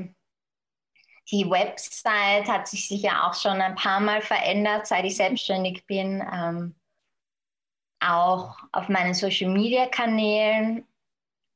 die 1.30 1.48
Website 1.48 2.48
hat 2.48 2.68
sich 2.68 2.88
sicher 2.88 3.26
auch 3.26 3.34
schon 3.34 3.60
ein 3.60 3.74
paar 3.74 4.00
Mal 4.00 4.20
verändert, 4.22 4.86
seit 4.86 5.04
ich 5.04 5.16
selbstständig 5.16 5.86
bin. 5.86 6.22
Ähm, 6.32 6.74
auch 8.00 8.56
auf 8.72 8.88
meinen 8.88 9.14
Social-Media-Kanälen 9.14 10.84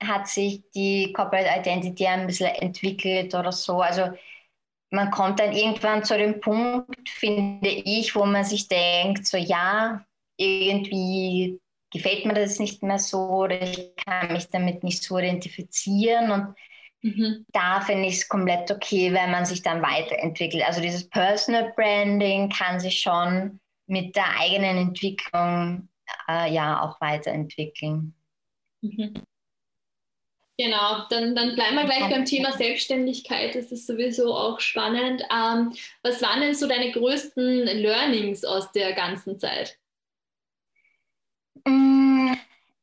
hat 0.03 0.29
sich 0.29 0.63
die 0.75 1.13
Corporate 1.13 1.49
Identity 1.59 2.07
ein 2.07 2.27
bisschen 2.27 2.55
entwickelt 2.55 3.35
oder 3.35 3.53
so. 3.53 3.81
Also 3.81 4.11
man 4.91 5.11
kommt 5.11 5.41
dann 5.41 5.53
irgendwann 5.53 6.05
zu 6.05 6.17
dem 6.17 6.41
Punkt, 6.41 7.09
finde 7.09 7.69
ich, 7.69 8.15
wo 8.15 8.25
man 8.25 8.45
sich 8.45 8.69
denkt, 8.69 9.27
so 9.27 9.37
ja, 9.37 10.05
irgendwie 10.37 11.61
gefällt 11.91 12.27
mir 12.27 12.35
das 12.35 12.59
nicht 12.59 12.83
mehr 12.83 12.99
so 12.99 13.19
oder 13.29 13.61
ich 13.63 13.97
kann 13.97 14.33
mich 14.33 14.49
damit 14.49 14.85
nicht 14.85 15.03
so 15.03 15.19
identifizieren 15.19 16.31
und 16.31 16.55
mhm. 17.07 17.47
da 17.53 17.81
finde 17.81 18.09
ich 18.09 18.17
es 18.17 18.29
komplett 18.29 18.71
okay, 18.71 19.13
wenn 19.13 19.31
man 19.31 19.45
sich 19.45 19.63
dann 19.63 19.83
weiterentwickelt. 19.83 20.65
Also 20.67 20.81
dieses 20.81 21.09
Personal 21.09 21.73
Branding 21.77 22.49
kann 22.49 22.81
sich 22.81 23.01
schon 23.01 23.61
mit 23.87 24.17
der 24.17 24.39
eigenen 24.39 24.77
Entwicklung 24.79 25.89
äh, 26.29 26.53
ja 26.53 26.83
auch 26.83 27.01
weiterentwickeln. 27.01 28.15
Mhm. 28.83 29.15
Genau, 30.59 31.07
dann, 31.11 31.35
dann 31.35 31.55
bleiben 31.55 31.77
wir 31.77 31.85
gleich 31.85 32.09
beim 32.09 32.25
Thema 32.25 32.53
Selbstständigkeit. 32.53 33.55
Das 33.55 33.71
ist 33.71 33.87
sowieso 33.87 34.35
auch 34.35 34.59
spannend. 34.59 35.23
Ähm, 35.31 35.75
was 36.03 36.23
waren 36.23 36.41
denn 36.41 36.55
so 36.55 36.67
deine 36.67 36.93
größten 36.93 37.65
Learnings 37.65 38.43
aus 38.43 38.73
der 38.73 38.95
ganzen 38.95 39.39
Zeit? 39.39 39.79
Mm, 41.67 42.06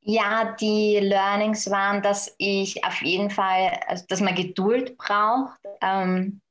ja, 0.03 0.55
die 0.59 0.99
Learnings 0.99 1.69
waren, 1.69 2.01
dass 2.01 2.33
ich 2.37 2.83
auf 2.83 3.01
jeden 3.01 3.29
Fall, 3.29 3.79
also 3.87 4.05
dass 4.07 4.21
man 4.21 4.35
Geduld 4.35 4.97
braucht. 4.97 5.59
Ähm, 5.81 6.41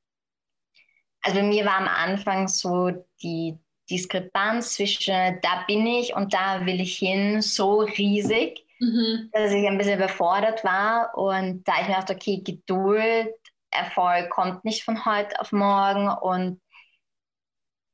also 1.21 1.39
bei 1.39 1.45
mir 1.45 1.65
war 1.65 1.77
am 1.77 1.87
Anfang 1.87 2.47
so 2.47 2.91
die 3.21 3.57
Diskrepanz 3.89 4.75
zwischen 4.75 5.39
da 5.41 5.63
bin 5.67 5.85
ich 5.85 6.15
und 6.15 6.33
da 6.33 6.65
will 6.65 6.81
ich 6.81 6.97
hin 6.97 7.41
so 7.41 7.81
riesig 7.81 8.63
mhm. 8.83 9.29
dass 9.31 9.51
ich 9.51 9.67
ein 9.67 9.77
bisschen 9.77 9.97
überfordert 9.99 10.63
war. 10.63 11.17
Und 11.17 11.63
da 11.67 11.73
ich 11.81 11.87
mir 11.87 11.95
dachte, 11.95 12.13
okay, 12.13 12.41
Geduld, 12.43 13.33
Erfolg 13.71 14.29
kommt 14.29 14.63
nicht 14.65 14.83
von 14.83 15.05
heute 15.05 15.39
auf 15.39 15.51
morgen 15.51 16.09
und 16.09 16.61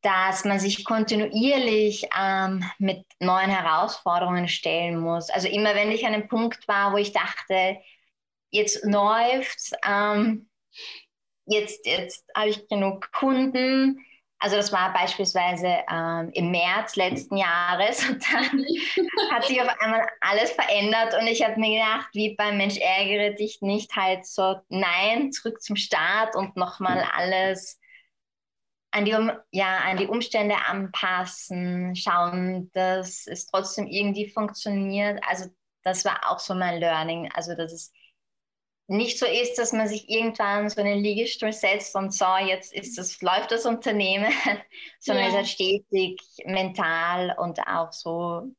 dass 0.01 0.45
man 0.45 0.59
sich 0.59 0.85
kontinuierlich 0.85 2.07
ähm, 2.17 2.63
mit 2.77 3.05
neuen 3.19 3.49
Herausforderungen 3.49 4.47
stellen 4.47 4.97
muss. 4.97 5.29
Also 5.29 5.47
immer 5.47 5.75
wenn 5.75 5.91
ich 5.91 6.05
an 6.05 6.13
einem 6.13 6.27
Punkt 6.27 6.67
war, 6.67 6.93
wo 6.93 6.97
ich 6.97 7.11
dachte, 7.11 7.77
jetzt 8.49 8.83
läuft's, 8.85 9.71
ähm, 9.85 10.49
jetzt, 11.45 11.85
jetzt 11.85 12.25
habe 12.35 12.49
ich 12.49 12.67
genug 12.67 13.11
Kunden, 13.11 13.99
also 14.41 14.55
das 14.55 14.71
war 14.71 14.93
beispielsweise 14.93 15.79
ähm, 15.91 16.31
im 16.33 16.49
März 16.49 16.95
letzten 16.95 17.35
Jahres. 17.35 18.07
Und 18.09 18.23
dann 18.31 18.65
hat 19.31 19.45
sich 19.45 19.61
auf 19.61 19.67
einmal 19.81 20.07
alles 20.21 20.51
verändert 20.51 21.13
und 21.19 21.27
ich 21.27 21.43
habe 21.43 21.59
mir 21.59 21.79
gedacht, 21.79 22.07
wie 22.13 22.35
beim 22.35 22.57
Mensch 22.57 22.77
ärgere 22.77 23.35
dich 23.35 23.61
nicht 23.61 23.95
halt 23.95 24.25
so, 24.25 24.55
nein, 24.69 25.31
zurück 25.33 25.61
zum 25.61 25.75
Start 25.75 26.35
und 26.35 26.55
nochmal 26.55 27.05
alles 27.13 27.78
an 28.91 29.05
die, 29.05 29.15
ja, 29.51 29.77
an 29.79 29.97
die 29.97 30.07
Umstände 30.07 30.55
anpassen, 30.65 31.95
schauen, 31.95 32.71
dass 32.73 33.27
es 33.27 33.45
trotzdem 33.47 33.87
irgendwie 33.87 34.29
funktioniert. 34.29 35.21
Also 35.27 35.49
das 35.83 36.05
war 36.05 36.29
auch 36.29 36.39
so 36.39 36.55
mein 36.55 36.79
Learning, 36.79 37.31
also 37.33 37.55
dass 37.55 37.71
es 37.71 37.93
nicht 38.87 39.19
so 39.19 39.27
ist, 39.27 39.59
dass 39.59 39.71
man 39.71 39.87
sich 39.87 40.09
irgendwann 40.09 40.67
so 40.67 40.81
einen 40.81 40.99
Liegestuhl 40.99 41.53
setzt 41.53 41.95
und 41.95 42.11
so, 42.11 42.25
jetzt 42.37 42.73
ist 42.73 42.97
das, 42.97 43.21
läuft 43.21 43.51
das 43.51 43.67
Unternehmen, 43.67 44.33
sondern 44.99 45.31
ja. 45.31 45.39
es 45.39 45.47
ist 45.47 45.51
stetig 45.51 46.19
mental 46.45 47.35
und 47.37 47.59
auch 47.67 47.91
so 47.91 48.51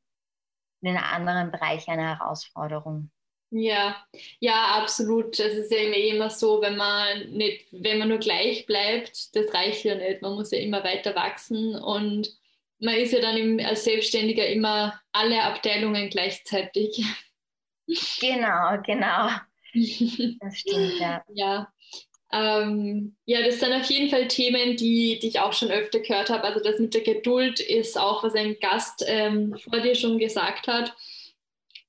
in 0.81 0.95
einem 0.95 1.03
anderen 1.03 1.51
Bereich 1.51 1.87
eine 1.89 2.17
Herausforderung. 2.17 3.11
Ja, 3.53 3.97
ja, 4.39 4.77
absolut. 4.81 5.37
Es 5.37 5.53
ist 5.55 5.71
ja 5.71 5.79
immer 5.79 6.29
so, 6.29 6.61
wenn 6.61 6.77
man 6.77 7.31
nicht, 7.31 7.65
wenn 7.71 7.99
man 7.99 8.07
nur 8.07 8.19
gleich 8.19 8.65
bleibt, 8.65 9.35
das 9.35 9.53
reicht 9.53 9.83
ja 9.83 9.95
nicht. 9.95 10.21
Man 10.21 10.35
muss 10.35 10.51
ja 10.51 10.59
immer 10.59 10.83
weiter 10.85 11.13
wachsen 11.15 11.75
und 11.75 12.29
man 12.79 12.95
ist 12.95 13.11
ja 13.11 13.19
dann 13.19 13.35
im, 13.37 13.59
als 13.59 13.83
Selbstständiger 13.83 14.47
immer 14.47 14.99
alle 15.11 15.43
Abteilungen 15.43 16.09
gleichzeitig. 16.09 17.03
Genau, 18.19 18.81
genau. 18.85 19.29
Das 20.41 20.57
stimmt, 20.57 20.99
ja. 20.99 21.23
ja. 21.33 21.73
Ähm, 22.33 23.15
ja, 23.25 23.41
das 23.43 23.59
sind 23.59 23.73
auf 23.73 23.85
jeden 23.89 24.09
Fall 24.09 24.27
Themen, 24.27 24.77
die, 24.77 25.19
die 25.19 25.27
ich 25.27 25.39
auch 25.39 25.53
schon 25.53 25.71
öfter 25.71 25.99
gehört 25.99 26.29
habe. 26.29 26.43
Also 26.43 26.61
das 26.61 26.79
mit 26.79 26.93
der 26.93 27.01
Geduld 27.01 27.59
ist 27.59 27.97
auch, 27.97 28.23
was 28.23 28.35
ein 28.35 28.57
Gast 28.59 29.03
ähm, 29.07 29.57
vor 29.69 29.79
dir 29.81 29.95
schon 29.95 30.17
gesagt 30.19 30.67
hat. 30.67 30.95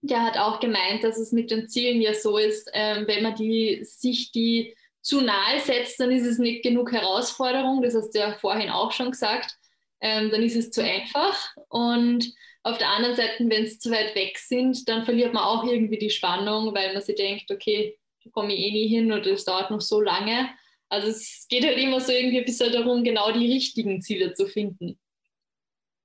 Der 0.03 0.23
hat 0.23 0.37
auch 0.37 0.59
gemeint, 0.61 1.05
dass 1.05 1.17
es 1.17 1.33
mit 1.33 1.51
den 1.51 1.69
Zielen 1.69 2.01
ja 2.01 2.13
so 2.15 2.37
ist, 2.37 2.69
ähm, 2.75 3.07
wenn 3.07 3.23
man 3.23 3.37
die, 3.37 3.85
sich 3.85 4.33
die 4.33 4.75
zu 5.01 5.21
nahe 5.21 5.61
setzt, 5.61 5.99
dann 6.01 6.11
ist 6.11 6.27
es 6.27 6.39
nicht 6.39 6.63
genug 6.63 6.93
Herausforderung. 6.93 7.83
Das 7.83 7.95
hast 7.95 8.11
du 8.13 8.19
ja 8.19 8.33
vorhin 8.39 8.71
auch 8.71 8.93
schon 8.93 9.11
gesagt. 9.13 9.57
Ähm, 10.01 10.31
dann 10.31 10.43
ist 10.43 10.57
es 10.57 10.71
zu 10.71 10.83
einfach. 10.83 11.55
Und 11.69 12.33
auf 12.65 12.79
der 12.79 12.89
anderen 12.91 13.17
Seite, 13.17 13.49
wenn 13.49 13.65
es 13.65 13.79
zu 13.79 13.91
weit 13.91 14.15
weg 14.15 14.39
sind, 14.39 14.89
dann 14.89 15.05
verliert 15.05 15.33
man 15.35 15.45
auch 15.45 15.65
irgendwie 15.65 15.99
die 15.99 16.11
Spannung, 16.11 16.75
weil 16.75 16.93
man 16.93 17.03
sich 17.03 17.17
denkt, 17.17 17.51
okay, 17.51 17.97
da 18.25 18.31
komme 18.31 18.55
ich 18.55 18.61
eh 18.61 18.73
nie 18.73 18.89
hin 18.89 19.13
oder 19.13 19.33
es 19.33 19.45
dauert 19.45 19.71
noch 19.71 19.81
so 19.81 20.01
lange. 20.01 20.49
Also 20.89 21.09
es 21.09 21.47
geht 21.49 21.65
halt 21.65 21.79
immer 21.79 22.01
so 22.01 22.13
irgendwie 22.13 22.39
ein 22.39 22.45
bisschen 22.45 22.73
darum, 22.73 23.03
genau 23.05 23.33
die 23.33 23.53
richtigen 23.53 24.01
Ziele 24.03 24.35
zu 24.35 24.47
finden. 24.47 24.99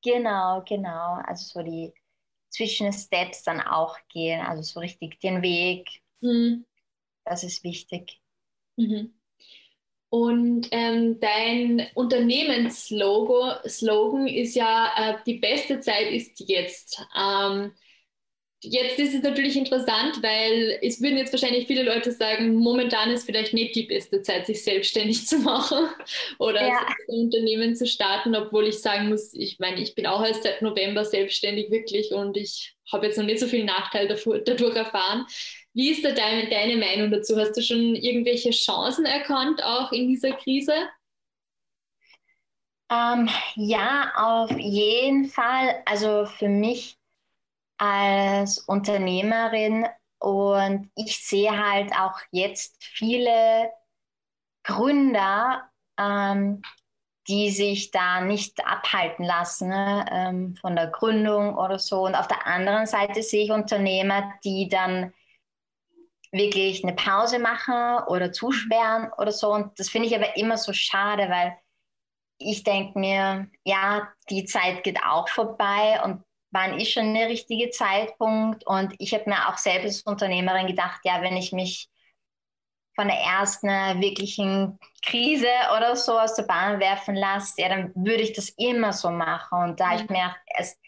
Genau, 0.04 0.64
genau. 0.68 1.16
Also 1.26 1.60
so 1.60 1.64
die 1.64 1.94
Zwischensteps 2.58 3.44
dann 3.44 3.62
auch 3.62 3.98
gehen, 4.10 4.42
also 4.42 4.64
so 4.64 4.80
richtig 4.80 5.20
den 5.20 5.42
Weg. 5.42 6.02
Mhm. 6.22 6.66
Das 7.24 7.44
ist 7.44 7.64
wichtig. 7.64 8.20
Mhm. 8.76 9.14
Und 10.10 10.70
ähm, 10.72 11.20
dein 11.20 11.88
Unternehmensslogan 11.94 14.28
ist 14.28 14.56
ja, 14.56 14.92
äh, 14.96 15.18
die 15.26 15.36
beste 15.36 15.82
Zeit 15.82 16.12
ist 16.12 16.40
jetzt. 16.40 17.06
Ähm, 17.16 17.74
jetzt 18.62 19.00
ist 19.00 19.14
es 19.14 19.24
natürlich 19.24 19.56
interessant, 19.56 20.22
weil 20.24 20.80
es 20.82 21.02
würden 21.02 21.18
jetzt 21.18 21.32
wahrscheinlich 21.32 21.68
viele 21.68 21.84
Leute 21.84 22.12
sagen, 22.12 22.56
momentan 22.56 23.12
ist 23.12 23.26
vielleicht 23.26 23.54
nicht 23.54 23.76
die 23.76 23.84
beste 23.84 24.22
Zeit, 24.22 24.48
sich 24.48 24.64
selbstständig 24.64 25.28
zu 25.28 25.40
machen 25.40 25.88
oder 26.40 26.68
ja. 26.68 26.80
ein 27.10 27.26
Unternehmen 27.26 27.76
zu 27.76 27.86
starten, 27.86 28.36
obwohl 28.36 28.68
ich 28.68 28.80
sagen 28.80 29.10
muss, 29.10 29.34
ich 29.34 29.60
meine, 29.60 29.82
ich 29.82 29.96
bin 29.96 30.08
auch 30.08 30.26
erst 30.26 30.44
seit 30.44 30.62
November 30.62 31.06
selbstständig 31.06 31.70
wirklich 31.70 32.12
und 32.12 32.36
ich 32.38 32.76
habe 32.92 33.06
jetzt 33.06 33.18
noch 33.18 33.26
nicht 33.26 33.40
so 33.40 33.48
viel 33.48 33.66
Nachteil 33.66 34.08
dadurch 34.08 34.76
erfahren. 34.76 35.26
Wie 35.74 35.92
ist 35.92 36.04
da 36.04 36.12
deine, 36.12 36.50
deine 36.50 36.78
Meinung 36.78 37.12
dazu? 37.12 37.38
Hast 37.38 37.56
du 37.56 37.62
schon 37.62 37.96
irgendwelche 37.96 38.50
Chancen 38.50 39.06
erkannt, 39.06 39.64
auch 39.64 39.92
in 39.92 40.08
dieser 40.08 40.32
Krise? 40.32 40.74
Ähm, 42.90 43.30
ja, 43.56 44.14
auf 44.16 44.58
jeden 44.58 45.26
Fall. 45.26 45.82
Also 45.86 46.26
für 46.26 46.48
mich 46.48 46.97
als 47.78 48.60
Unternehmerin 48.60 49.88
und 50.20 50.92
ich 50.96 51.26
sehe 51.26 51.52
halt 51.52 51.92
auch 51.94 52.20
jetzt 52.32 52.84
viele 52.84 53.72
Gründer, 54.64 55.70
ähm, 56.00 56.62
die 57.28 57.52
sich 57.52 57.92
da 57.92 58.22
nicht 58.22 58.66
abhalten 58.66 59.26
lassen 59.26 59.70
ne, 59.70 60.06
ähm, 60.10 60.56
von 60.56 60.76
der 60.76 60.88
Gründung 60.88 61.56
oder 61.58 61.78
so. 61.78 62.06
Und 62.06 62.16
auf 62.16 62.28
der 62.28 62.48
anderen 62.48 62.86
Seite 62.86 63.22
sehe 63.22 63.44
ich 63.44 63.52
Unternehmer, 63.52 64.34
die 64.44 64.70
dann 64.70 65.14
wirklich 66.32 66.84
eine 66.84 66.96
Pause 66.96 67.40
machen 67.40 68.04
oder 68.08 68.32
zusperren 68.32 69.12
oder 69.18 69.32
so. 69.32 69.52
Und 69.52 69.78
das 69.80 69.90
finde 69.90 70.08
ich 70.08 70.16
aber 70.16 70.38
immer 70.38 70.58
so 70.58 70.74
schade, 70.74 71.30
weil 71.30 71.58
ich 72.40 72.64
denke 72.64 72.98
mir, 73.00 73.50
ja, 73.64 74.08
die 74.30 74.46
Zeit 74.46 74.84
geht 74.84 75.00
auch 75.04 75.28
vorbei 75.28 76.02
und 76.04 76.24
wann 76.52 76.80
ist 76.80 76.92
schon 76.92 77.14
der 77.14 77.30
richtige 77.30 77.70
Zeitpunkt? 77.70 78.66
Und 78.66 78.94
ich 79.00 79.14
habe 79.14 79.30
mir 79.30 79.50
auch 79.50 79.58
selbst 79.58 79.86
als 79.86 80.02
Unternehmerin 80.04 80.68
gedacht, 80.68 81.02
ja, 81.04 81.22
wenn 81.22 81.38
ich 81.38 81.52
mich 81.52 81.90
von 82.96 83.08
der 83.08 83.18
ersten 83.18 83.68
wirklichen 84.02 84.80
Krise 85.06 85.52
oder 85.76 85.96
so 85.96 86.18
aus 86.18 86.34
der 86.34 86.44
Bahn 86.44 86.80
werfen 86.80 87.16
lasse, 87.16 87.62
ja, 87.62 87.70
dann 87.70 87.92
würde 87.96 88.24
ich 88.24 88.34
das 88.34 88.50
immer 88.58 88.92
so 88.92 89.12
machen. 89.12 89.70
Und 89.70 89.80
da 89.80 89.90
mhm. 89.90 89.96
ich 89.96 90.10
mir 90.10 90.36
erst, 90.58 90.80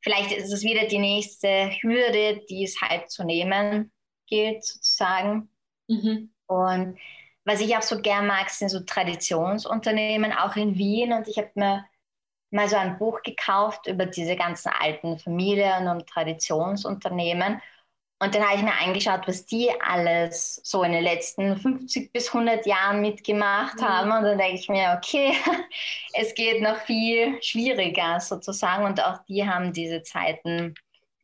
vielleicht 0.00 0.30
ist 0.32 0.52
es 0.52 0.62
wieder 0.62 0.86
die 0.86 0.98
nächste 0.98 1.70
Hürde, 1.82 2.42
die 2.48 2.64
es 2.64 2.80
halt 2.80 3.10
zu 3.10 3.24
nehmen 3.24 3.92
gilt 4.28 4.64
sozusagen. 4.64 5.50
Mhm. 5.88 6.32
Und 6.46 6.98
was 7.44 7.60
ich 7.60 7.76
auch 7.76 7.82
so 7.82 8.00
gern 8.00 8.26
mag, 8.26 8.50
sind 8.50 8.68
so 8.68 8.80
Traditionsunternehmen, 8.80 10.32
auch 10.32 10.54
in 10.54 10.76
Wien. 10.76 11.12
Und 11.12 11.26
ich 11.26 11.38
habe 11.38 11.50
mir 11.54 11.84
mal 12.50 12.68
so 12.68 12.76
ein 12.76 12.98
Buch 12.98 13.22
gekauft 13.22 13.86
über 13.86 14.06
diese 14.06 14.36
ganzen 14.36 14.70
alten 14.70 15.18
Familien 15.18 15.88
und 15.88 16.06
Traditionsunternehmen. 16.06 17.60
Und 18.20 18.34
dann 18.34 18.42
habe 18.42 18.56
ich 18.56 18.62
mir 18.62 18.74
angeschaut, 18.74 19.28
was 19.28 19.46
die 19.46 19.70
alles 19.80 20.60
so 20.64 20.82
in 20.82 20.90
den 20.90 21.04
letzten 21.04 21.56
50 21.56 22.12
bis 22.12 22.28
100 22.28 22.66
Jahren 22.66 23.00
mitgemacht 23.00 23.76
mhm. 23.76 23.84
haben. 23.84 24.10
Und 24.10 24.24
dann 24.24 24.38
denke 24.38 24.58
ich 24.58 24.68
mir, 24.68 24.98
okay, 24.98 25.34
es 26.14 26.34
geht 26.34 26.60
noch 26.60 26.78
viel 26.78 27.40
schwieriger 27.42 28.18
sozusagen. 28.18 28.84
Und 28.84 29.02
auch 29.04 29.18
die 29.28 29.46
haben 29.46 29.72
diese 29.72 30.02
Zeiten 30.02 30.74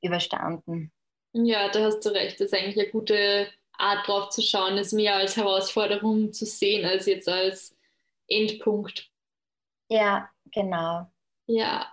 überstanden. 0.02 0.92
Ja, 1.32 1.68
da 1.68 1.86
hast 1.86 2.00
du 2.04 2.10
recht. 2.10 2.38
Das 2.38 2.46
ist 2.46 2.54
eigentlich 2.54 2.78
eine 2.78 2.90
gute 2.90 3.48
Art 3.76 4.06
drauf 4.06 4.28
zu 4.28 4.40
schauen, 4.40 4.78
es 4.78 4.92
mehr 4.92 5.16
als 5.16 5.36
Herausforderung 5.36 6.32
zu 6.32 6.46
sehen, 6.46 6.84
als 6.86 7.06
jetzt 7.06 7.28
als 7.28 7.76
Endpunkt. 8.28 9.10
Ja, 9.88 10.30
genau. 10.52 11.10
Ja. 11.46 11.92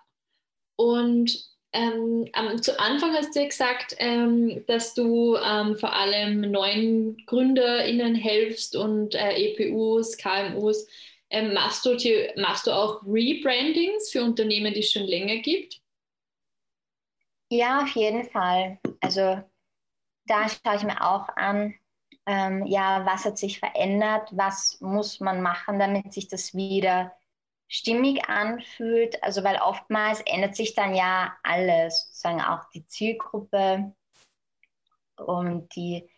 Und 0.77 1.49
Ähm, 1.73 2.29
zu 2.61 2.79
Anfang 2.79 3.13
hast 3.15 3.35
du 3.35 3.41
ja 3.41 3.47
gesagt, 3.47 3.95
ähm, 3.99 4.65
dass 4.67 4.93
du 4.95 5.37
ähm, 5.37 5.75
vor 5.77 5.93
allem 5.93 6.41
neuen 6.41 7.17
GründerInnen 7.27 8.15
helfst 8.15 8.75
und 8.75 9.15
äh, 9.15 9.33
EPUs, 9.35 10.17
KMUs. 10.17 10.87
Ähm, 11.29 11.53
machst, 11.53 11.85
du, 11.85 11.97
machst 12.37 12.67
du 12.67 12.71
auch 12.71 13.03
Rebrandings 13.05 14.11
für 14.11 14.23
Unternehmen, 14.23 14.73
die 14.73 14.81
es 14.81 14.91
schon 14.93 15.03
länger 15.03 15.37
gibt? 15.37 15.81
Ja, 17.49 17.81
auf 17.83 17.89
jeden 17.95 18.23
Fall. 18.29 18.79
Also 19.01 19.41
da 20.27 20.47
schaue 20.49 20.75
ich 20.77 20.83
mir 20.83 21.01
auch 21.01 21.29
an, 21.37 21.75
ähm, 22.25 22.65
ja, 22.67 23.05
was 23.05 23.25
hat 23.25 23.37
sich 23.37 23.59
verändert, 23.59 24.29
was 24.33 24.79
muss 24.81 25.19
man 25.19 25.41
machen, 25.41 25.79
damit 25.79 26.13
sich 26.13 26.27
das 26.27 26.55
wieder 26.55 27.13
stimmig 27.71 28.27
anfühlt. 28.29 29.23
Also 29.23 29.43
weil 29.43 29.57
oftmals 29.57 30.19
ändert 30.21 30.55
sich 30.55 30.75
dann 30.75 30.93
ja 30.93 31.33
alles, 31.41 32.07
sozusagen 32.07 32.41
auch 32.41 32.69
die 32.73 32.85
Zielgruppe 32.85 33.93
und 35.15 35.73
die 35.75 36.09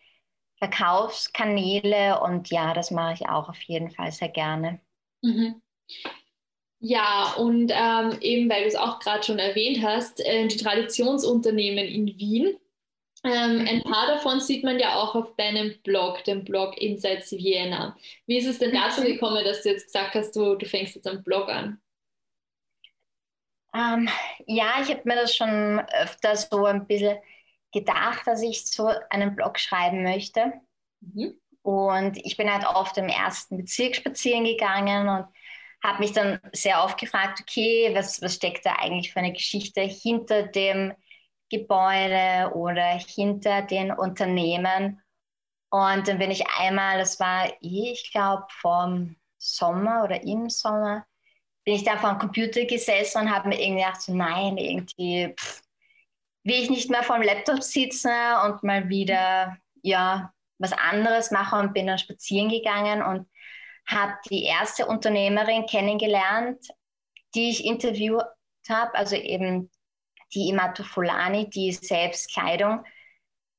Verkaufskanäle 0.58 2.20
und 2.20 2.50
ja, 2.50 2.74
das 2.74 2.90
mache 2.90 3.14
ich 3.14 3.28
auch 3.28 3.48
auf 3.48 3.60
jeden 3.62 3.90
Fall 3.90 4.10
sehr 4.12 4.28
gerne. 4.28 4.80
Mhm. 5.22 5.62
Ja, 6.80 7.34
und 7.38 7.72
ähm, 7.72 8.18
eben 8.20 8.50
weil 8.50 8.62
du 8.62 8.68
es 8.68 8.76
auch 8.76 8.98
gerade 8.98 9.22
schon 9.22 9.38
erwähnt 9.38 9.82
hast, 9.82 10.20
äh, 10.20 10.46
die 10.48 10.56
Traditionsunternehmen 10.56 11.86
in 11.86 12.06
Wien. 12.18 12.56
Ähm, 13.24 13.66
ein 13.66 13.82
paar 13.82 14.06
davon 14.06 14.38
sieht 14.40 14.64
man 14.64 14.78
ja 14.78 14.96
auch 14.96 15.14
auf 15.14 15.34
deinem 15.36 15.74
Blog, 15.82 16.22
dem 16.24 16.44
Blog 16.44 16.76
Insights 16.76 17.32
Vienna. 17.32 17.96
Wie 18.26 18.36
ist 18.36 18.46
es 18.46 18.58
denn 18.58 18.72
dazu 18.72 19.00
mhm. 19.00 19.06
gekommen, 19.06 19.42
dass 19.44 19.62
du 19.62 19.70
jetzt 19.70 19.86
gesagt 19.86 20.14
hast, 20.14 20.36
du, 20.36 20.56
du 20.56 20.66
fängst 20.66 20.94
jetzt 20.94 21.06
am 21.06 21.22
Blog 21.22 21.48
an? 21.48 21.80
Ähm, 23.74 24.08
ja, 24.46 24.74
ich 24.82 24.90
habe 24.90 25.00
mir 25.04 25.16
das 25.16 25.34
schon 25.34 25.80
öfter 26.00 26.36
so 26.36 26.66
ein 26.66 26.86
bisschen 26.86 27.16
gedacht, 27.72 28.26
dass 28.26 28.42
ich 28.42 28.66
so 28.66 28.90
einen 29.08 29.34
Blog 29.34 29.58
schreiben 29.58 30.02
möchte. 30.02 30.52
Mhm. 31.00 31.40
Und 31.62 32.18
ich 32.18 32.36
bin 32.36 32.52
halt 32.52 32.66
oft 32.66 32.98
im 32.98 33.08
ersten 33.08 33.56
Bezirk 33.56 33.96
spazieren 33.96 34.44
gegangen 34.44 35.08
und 35.08 35.26
habe 35.82 35.98
mich 35.98 36.12
dann 36.12 36.38
sehr 36.52 36.84
oft 36.84 37.00
gefragt, 37.00 37.40
okay, 37.40 37.90
was, 37.94 38.20
was 38.20 38.34
steckt 38.34 38.66
da 38.66 38.74
eigentlich 38.74 39.12
für 39.12 39.20
eine 39.20 39.32
Geschichte 39.32 39.80
hinter 39.80 40.42
dem 40.42 40.92
Gebäude 41.58 42.54
oder 42.54 42.98
hinter 42.98 43.62
den 43.62 43.92
Unternehmen? 43.92 45.02
Und 45.70 46.06
dann 46.06 46.18
bin 46.18 46.30
ich 46.30 46.46
einmal, 46.58 46.98
das 46.98 47.18
war, 47.18 47.52
ich 47.60 48.12
glaube, 48.12 48.46
vom 48.60 49.16
Sommer 49.38 50.04
oder 50.04 50.22
im 50.22 50.48
Sommer, 50.48 51.04
bin 51.64 51.74
ich 51.74 51.84
da 51.84 51.96
vor 51.96 52.10
dem 52.10 52.18
Computer 52.18 52.64
gesessen 52.64 53.22
und 53.22 53.34
habe 53.34 53.48
mir 53.48 53.60
irgendwie 53.60 53.82
gedacht, 53.82 54.02
so, 54.02 54.14
nein, 54.14 54.56
irgendwie 54.56 55.34
pff, 55.34 55.62
will 56.44 56.62
ich 56.62 56.70
nicht 56.70 56.90
mehr 56.90 57.02
vor 57.02 57.16
dem 57.16 57.24
Laptop 57.24 57.62
sitzen 57.62 58.12
und 58.44 58.62
mal 58.62 58.88
wieder, 58.88 59.56
ja, 59.82 60.32
was 60.58 60.72
anderes 60.72 61.30
machen 61.30 61.60
und 61.60 61.74
bin 61.74 61.86
dann 61.86 61.98
spazieren 61.98 62.50
gegangen 62.50 63.02
und 63.02 63.28
habe 63.86 64.14
die 64.30 64.44
erste 64.44 64.86
Unternehmerin 64.86 65.66
kennengelernt, 65.66 66.68
die 67.34 67.50
ich 67.50 67.64
interviewt 67.64 68.24
habe, 68.68 68.94
also 68.94 69.16
eben 69.16 69.70
die 70.34 70.48
Imato 70.48 70.82
Fulani, 70.82 71.48
die 71.48 71.72
selbst 71.72 72.32
Kleidung 72.32 72.84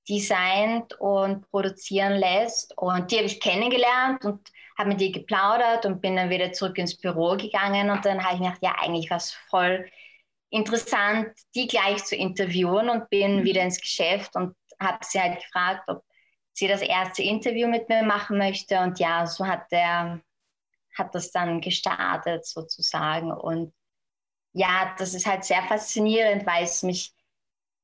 designt 0.07 0.93
und 0.99 1.49
produzieren 1.49 2.13
lässt. 2.13 2.77
Und 2.77 3.11
die 3.11 3.17
habe 3.17 3.25
ich 3.25 3.39
kennengelernt 3.39 4.23
und 4.23 4.51
habe 4.77 4.89
mit 4.89 5.01
ihr 5.01 5.11
geplaudert 5.11 5.85
und 5.85 6.01
bin 6.01 6.15
dann 6.15 6.29
wieder 6.29 6.51
zurück 6.51 6.77
ins 6.77 6.97
Büro 6.97 7.35
gegangen. 7.37 7.89
Und 7.89 8.05
dann 8.05 8.23
habe 8.23 8.35
ich 8.35 8.41
gedacht, 8.41 8.59
ja, 8.61 8.75
eigentlich 8.79 9.09
war 9.09 9.17
es 9.17 9.31
voll 9.49 9.89
interessant, 10.49 11.29
die 11.55 11.67
gleich 11.67 12.03
zu 12.05 12.15
interviewen 12.15 12.89
und 12.89 13.09
bin 13.09 13.37
mhm. 13.37 13.43
wieder 13.43 13.63
ins 13.63 13.81
Geschäft 13.81 14.35
und 14.35 14.55
habe 14.79 14.99
sie 15.01 15.19
halt 15.19 15.41
gefragt, 15.41 15.83
ob 15.87 16.03
sie 16.53 16.67
das 16.67 16.81
erste 16.81 17.23
Interview 17.23 17.67
mit 17.67 17.89
mir 17.89 18.03
machen 18.03 18.37
möchte. 18.37 18.79
Und 18.79 18.99
ja, 18.99 19.25
so 19.25 19.45
hat 19.45 19.71
der 19.71 20.21
hat 20.97 21.13
das 21.13 21.31
dann 21.31 21.59
gestartet 21.59 22.45
sozusagen. 22.45 23.31
Und 23.31 23.73
ja, 24.55 24.95
das 24.97 25.13
ist 25.13 25.25
halt 25.27 25.43
sehr 25.43 25.63
faszinierend, 25.63 26.45
weil 26.45 26.63
es 26.63 26.83
mich, 26.83 27.13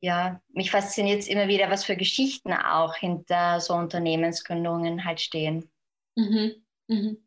ja, 0.02 0.42
mich 0.50 0.72
fasziniert 0.72 1.20
es 1.20 1.28
immer 1.28 1.48
wieder, 1.48 1.70
was 1.70 1.86
für 1.86 1.96
Geschichten 1.98 2.54
auch 2.54 2.96
hinter 2.96 3.60
so 3.60 3.74
Unternehmensgründungen 3.76 5.06
halt 5.06 5.22
stehen. 5.22 5.70
Mhm. 6.16 6.56
Mhm. 6.88 7.18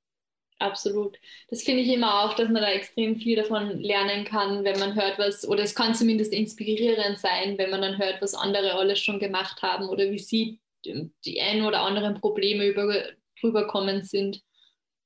Absolut. 0.60 1.18
Das 1.50 1.62
finde 1.64 1.82
ich 1.82 1.88
immer 1.88 2.24
auch, 2.24 2.34
dass 2.34 2.48
man 2.48 2.62
da 2.62 2.70
extrem 2.70 3.16
viel 3.16 3.36
davon 3.36 3.80
lernen 3.80 4.24
kann, 4.24 4.64
wenn 4.64 4.78
man 4.80 4.94
hört, 4.94 5.18
was, 5.18 5.46
oder 5.48 5.62
es 5.64 5.74
kann 5.74 5.94
zumindest 5.94 6.32
inspirierend 6.32 7.18
sein, 7.18 7.58
wenn 7.58 7.70
man 7.70 7.82
dann 7.82 7.98
hört, 7.98 8.22
was 8.22 8.34
andere 8.34 8.74
alles 8.74 9.00
schon 9.00 9.20
gemacht 9.20 9.62
haben 9.62 9.88
oder 9.88 10.10
wie 10.10 10.18
sie 10.20 10.60
die 10.86 11.40
ein 11.40 11.64
oder 11.64 11.80
anderen 11.82 12.20
Probleme 12.20 12.66
über, 12.66 13.04
rüberkommen 13.42 14.04
sind. 14.04 14.42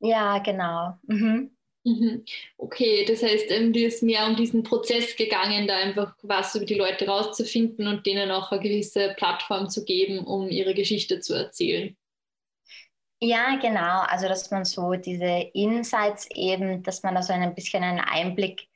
Ja, 0.00 0.38
genau. 0.40 0.98
Mhm. 1.08 1.56
Mhm. 1.84 2.24
Okay, 2.58 3.04
das 3.06 3.22
heißt, 3.22 3.50
ähm, 3.50 3.72
dir 3.72 3.88
ist 3.88 4.02
mehr 4.02 4.26
um 4.26 4.36
diesen 4.36 4.62
Prozess 4.62 5.16
gegangen, 5.16 5.66
da 5.66 5.76
einfach 5.78 6.14
was 6.22 6.54
über 6.54 6.66
die 6.66 6.74
Leute 6.74 7.06
rauszufinden 7.06 7.86
und 7.86 8.04
denen 8.06 8.30
auch 8.30 8.52
eine 8.52 8.60
gewisse 8.60 9.14
Plattform 9.16 9.70
zu 9.70 9.84
geben, 9.84 10.18
um 10.20 10.48
ihre 10.50 10.74
Geschichte 10.74 11.20
zu 11.20 11.34
erzählen. 11.34 11.96
Ja, 13.20 13.56
genau. 13.56 14.02
Also, 14.06 14.28
dass 14.28 14.50
man 14.50 14.64
so 14.64 14.92
diese 14.94 15.50
Insights 15.54 16.28
eben, 16.34 16.82
dass 16.84 17.02
man 17.02 17.14
da 17.16 17.22
so 17.22 17.32
ein 17.32 17.54
bisschen 17.54 17.82
einen 17.82 18.00
Einblick 18.00 18.68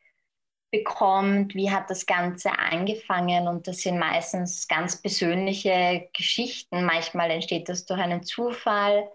bekommt, 0.73 1.55
wie 1.55 1.71
hat 1.71 1.91
das 1.91 2.07
Ganze 2.07 2.51
angefangen. 2.59 3.47
Und 3.49 3.69
das 3.69 3.79
sind 3.79 3.99
meistens 3.99 4.67
ganz 4.69 5.01
persönliche 5.01 6.09
Geschichten. 6.17 6.85
Manchmal 6.85 7.31
entsteht 7.31 7.69
das 7.69 7.85
durch 7.87 8.01
einen 8.01 8.25
Zufall 8.25 9.09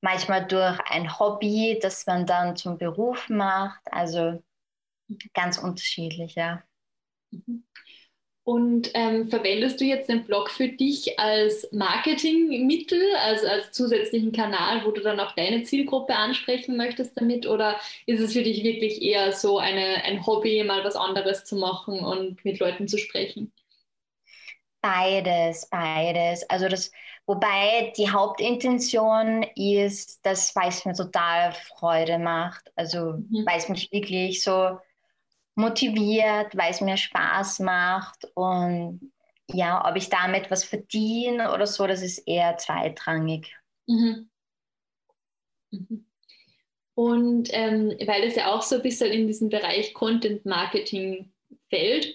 manchmal 0.00 0.46
durch 0.46 0.78
ein 0.90 1.18
Hobby, 1.18 1.78
das 1.80 2.06
man 2.06 2.26
dann 2.26 2.56
zum 2.56 2.78
Beruf 2.78 3.28
macht. 3.28 3.80
Also 3.90 4.42
ganz 5.34 5.58
unterschiedlich, 5.58 6.34
ja. 6.34 6.62
Und 8.44 8.90
ähm, 8.94 9.28
verwendest 9.28 9.78
du 9.78 9.84
jetzt 9.84 10.08
den 10.08 10.24
Blog 10.24 10.48
für 10.50 10.68
dich 10.68 11.18
als 11.18 11.68
Marketingmittel, 11.70 12.98
also 13.22 13.46
als 13.46 13.72
zusätzlichen 13.72 14.32
Kanal, 14.32 14.86
wo 14.86 14.90
du 14.90 15.02
dann 15.02 15.20
auch 15.20 15.32
deine 15.32 15.64
Zielgruppe 15.64 16.14
ansprechen 16.16 16.78
möchtest 16.78 17.14
damit? 17.20 17.46
Oder 17.46 17.78
ist 18.06 18.20
es 18.20 18.32
für 18.32 18.42
dich 18.42 18.64
wirklich 18.64 19.02
eher 19.02 19.32
so 19.32 19.58
eine, 19.58 20.02
ein 20.04 20.26
Hobby, 20.26 20.64
mal 20.64 20.82
was 20.82 20.96
anderes 20.96 21.44
zu 21.44 21.56
machen 21.56 22.00
und 22.00 22.42
mit 22.42 22.58
Leuten 22.58 22.88
zu 22.88 22.96
sprechen? 22.96 23.52
Beides, 24.80 25.68
beides. 25.70 26.48
Also 26.48 26.68
das, 26.68 26.90
wobei 27.28 27.92
die 27.96 28.10
Hauptintention 28.10 29.44
ist, 29.54 30.24
dass 30.24 30.56
weil 30.56 30.70
es 30.70 30.84
mir 30.86 30.94
total 30.94 31.52
Freude 31.52 32.18
macht. 32.18 32.72
Also 32.74 33.12
mhm. 33.18 33.44
weil 33.46 33.58
es 33.58 33.68
mich 33.68 33.92
wirklich 33.92 34.42
so 34.42 34.78
motiviert, 35.54 36.56
weil 36.56 36.70
es 36.70 36.80
mir 36.80 36.96
Spaß 36.96 37.60
macht 37.60 38.26
und 38.34 39.12
ja, 39.50 39.88
ob 39.88 39.96
ich 39.96 40.08
damit 40.08 40.50
was 40.50 40.64
verdiene 40.64 41.52
oder 41.52 41.66
so, 41.66 41.86
das 41.86 42.02
ist 42.02 42.18
eher 42.26 42.56
zweitrangig. 42.58 43.54
Mhm. 43.86 44.30
Mhm. 45.70 46.06
Und 46.94 47.48
ähm, 47.52 47.94
weil 48.06 48.24
es 48.24 48.36
ja 48.36 48.52
auch 48.52 48.62
so 48.62 48.76
ein 48.76 48.82
bisschen 48.82 49.12
in 49.12 49.26
diesen 49.26 49.50
Bereich 49.50 49.94
Content 49.94 50.46
Marketing 50.46 51.30
fällt, 51.68 52.14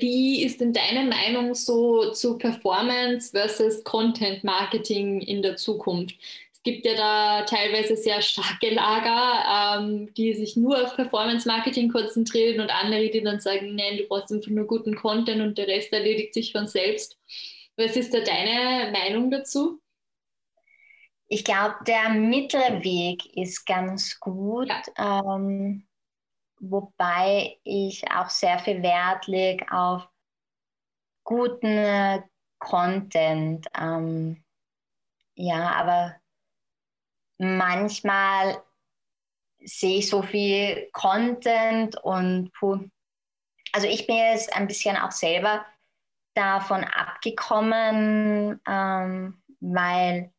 wie 0.00 0.44
ist 0.44 0.60
denn 0.60 0.72
deine 0.72 1.04
Meinung 1.04 1.54
so 1.54 2.10
zu 2.12 2.38
Performance 2.38 3.30
versus 3.30 3.82
Content 3.84 4.44
Marketing 4.44 5.20
in 5.20 5.42
der 5.42 5.56
Zukunft? 5.56 6.16
Es 6.52 6.62
gibt 6.62 6.86
ja 6.86 6.94
da 6.94 7.42
teilweise 7.44 7.96
sehr 7.96 8.22
starke 8.22 8.70
Lager, 8.70 9.80
ähm, 9.80 10.14
die 10.14 10.32
sich 10.34 10.56
nur 10.56 10.82
auf 10.82 10.94
Performance 10.94 11.46
Marketing 11.46 11.90
konzentrieren 11.90 12.60
und 12.60 12.70
andere, 12.70 13.10
die 13.10 13.22
dann 13.22 13.40
sagen, 13.40 13.74
nein, 13.74 13.98
du 13.98 14.04
brauchst 14.04 14.32
einfach 14.32 14.50
nur 14.50 14.66
guten 14.66 14.94
Content 14.94 15.40
und 15.42 15.58
der 15.58 15.66
Rest 15.66 15.92
erledigt 15.92 16.34
sich 16.34 16.52
von 16.52 16.68
selbst. 16.68 17.18
Was 17.76 17.96
ist 17.96 18.14
da 18.14 18.20
deine 18.20 18.92
Meinung 18.92 19.30
dazu? 19.30 19.80
Ich 21.26 21.44
glaube, 21.44 21.76
der 21.86 22.10
Mittelweg 22.10 23.24
ist 23.34 23.64
ganz 23.64 24.20
gut. 24.20 24.68
Ja. 24.68 25.22
Ähm, 25.24 25.84
wobei 26.62 27.58
ich 27.64 28.08
auch 28.10 28.30
sehr 28.30 28.58
viel 28.58 28.82
Wert 28.82 29.26
lege 29.26 29.66
auf 29.70 30.08
guten 31.24 32.22
Content. 32.58 33.66
Ähm, 33.78 34.44
ja, 35.34 35.72
aber 35.72 36.16
manchmal 37.38 38.62
sehe 39.64 39.98
ich 39.98 40.08
so 40.08 40.22
viel 40.22 40.88
Content 40.92 41.96
und 42.02 42.52
puh. 42.52 42.88
Also 43.72 43.86
ich 43.88 44.06
bin 44.06 44.16
jetzt 44.16 44.54
ein 44.54 44.66
bisschen 44.66 44.96
auch 44.96 45.12
selber 45.12 45.64
davon 46.34 46.84
abgekommen, 46.84 48.60
ähm, 48.66 49.42
weil 49.60 50.31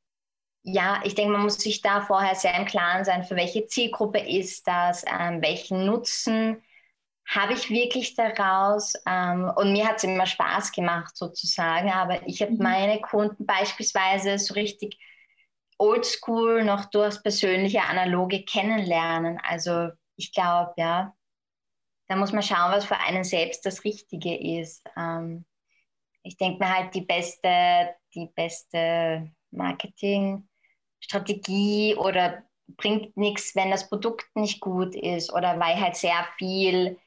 ja, 0.64 1.02
ich 1.04 1.16
denke, 1.16 1.34
man 1.34 1.44
muss 1.44 1.56
sich 1.56 1.82
da 1.82 2.02
vorher 2.02 2.36
sehr 2.36 2.56
im 2.56 2.66
Klaren 2.66 3.04
sein, 3.06 3.24
für 3.24 3.36
welche 3.36 3.68
Zielgruppe 3.68 4.20
ist 4.20 4.66
das, 4.68 5.04
ähm, 5.08 5.42
welchen 5.42 5.86
Nutzen 5.86 6.64
habe 7.28 7.54
ich 7.54 7.70
wirklich 7.70 8.16
daraus, 8.16 8.94
ähm, 9.06 9.52
und 9.56 9.72
mir 9.74 9.88
hat 9.88 9.98
es 9.98 10.04
immer 10.04 10.26
Spaß 10.26 10.72
gemacht 10.72 11.16
sozusagen, 11.16 11.90
aber 11.90 12.26
ich 12.28 12.42
habe 12.42 12.52
mhm. 12.52 12.60
meine 12.60 13.02
Kunden 13.02 13.46
beispielsweise 13.46 14.38
so 14.40 14.54
richtig 14.54 14.98
oldschool 15.78 16.64
noch 16.64 16.86
durchs 16.86 17.22
persönliche 17.22 17.82
analoge 17.82 18.44
Kennenlernen. 18.44 19.40
Also 19.44 19.90
ich 20.16 20.32
glaube, 20.32 20.74
ja, 20.78 21.14
da 22.08 22.16
muss 22.16 22.32
man 22.32 22.44
schauen, 22.44 22.72
was 22.72 22.86
für 22.86 22.98
einen 22.98 23.24
selbst 23.24 23.66
das 23.66 23.84
Richtige 23.84 24.60
ist. 24.60 24.84
Ähm, 24.98 25.46
ich 26.24 26.38
denke 26.38 26.60
mir 26.64 26.74
halt, 26.74 26.94
die 26.96 27.02
beste, 27.02 27.96
die 28.14 28.28
beste 28.36 29.32
Marketingstrategie 31.04 31.96
oder 31.96 32.44
bringt 32.78 33.16
nichts, 33.18 33.56
wenn 33.56 33.72
das 33.72 33.90
Produkt 33.90 34.36
nicht 34.36 34.60
gut 34.60 34.96
ist 34.96 35.32
oder 35.34 35.60
weil 35.60 35.80
halt 35.80 35.96
sehr 35.96 36.28
viel 36.38 36.98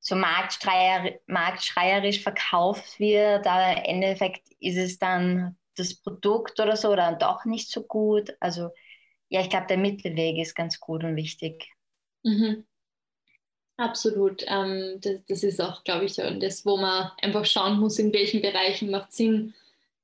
so 0.00 0.16
marktschreier, 0.16 1.18
marktschreierisch 1.26 2.22
verkauft 2.22 2.98
wird. 2.98 3.46
Aber 3.46 3.76
im 3.78 3.84
Endeffekt 3.84 4.48
ist 4.60 4.76
es 4.76 4.98
dann 4.98 5.56
das 5.76 5.94
Produkt 5.94 6.60
oder 6.60 6.76
so 6.76 6.94
dann 6.94 7.18
doch 7.18 7.44
nicht 7.44 7.70
so 7.70 7.82
gut. 7.82 8.36
Also 8.40 8.70
ja, 9.28 9.40
ich 9.40 9.50
glaube, 9.50 9.66
der 9.66 9.78
Mittelweg 9.78 10.38
ist 10.38 10.54
ganz 10.54 10.78
gut 10.78 11.04
und 11.04 11.16
wichtig. 11.16 11.70
Mhm. 12.22 12.66
Absolut. 13.76 14.44
Ähm, 14.46 15.00
das, 15.00 15.24
das, 15.26 15.42
ist 15.42 15.60
auch, 15.60 15.82
glaube 15.82 16.04
ich, 16.04 16.14
das, 16.14 16.64
wo 16.64 16.76
man 16.76 17.10
einfach 17.20 17.44
schauen 17.44 17.80
muss, 17.80 17.98
in 17.98 18.12
welchen 18.12 18.40
Bereichen 18.40 18.90
macht 18.90 19.12
Sinn, 19.12 19.52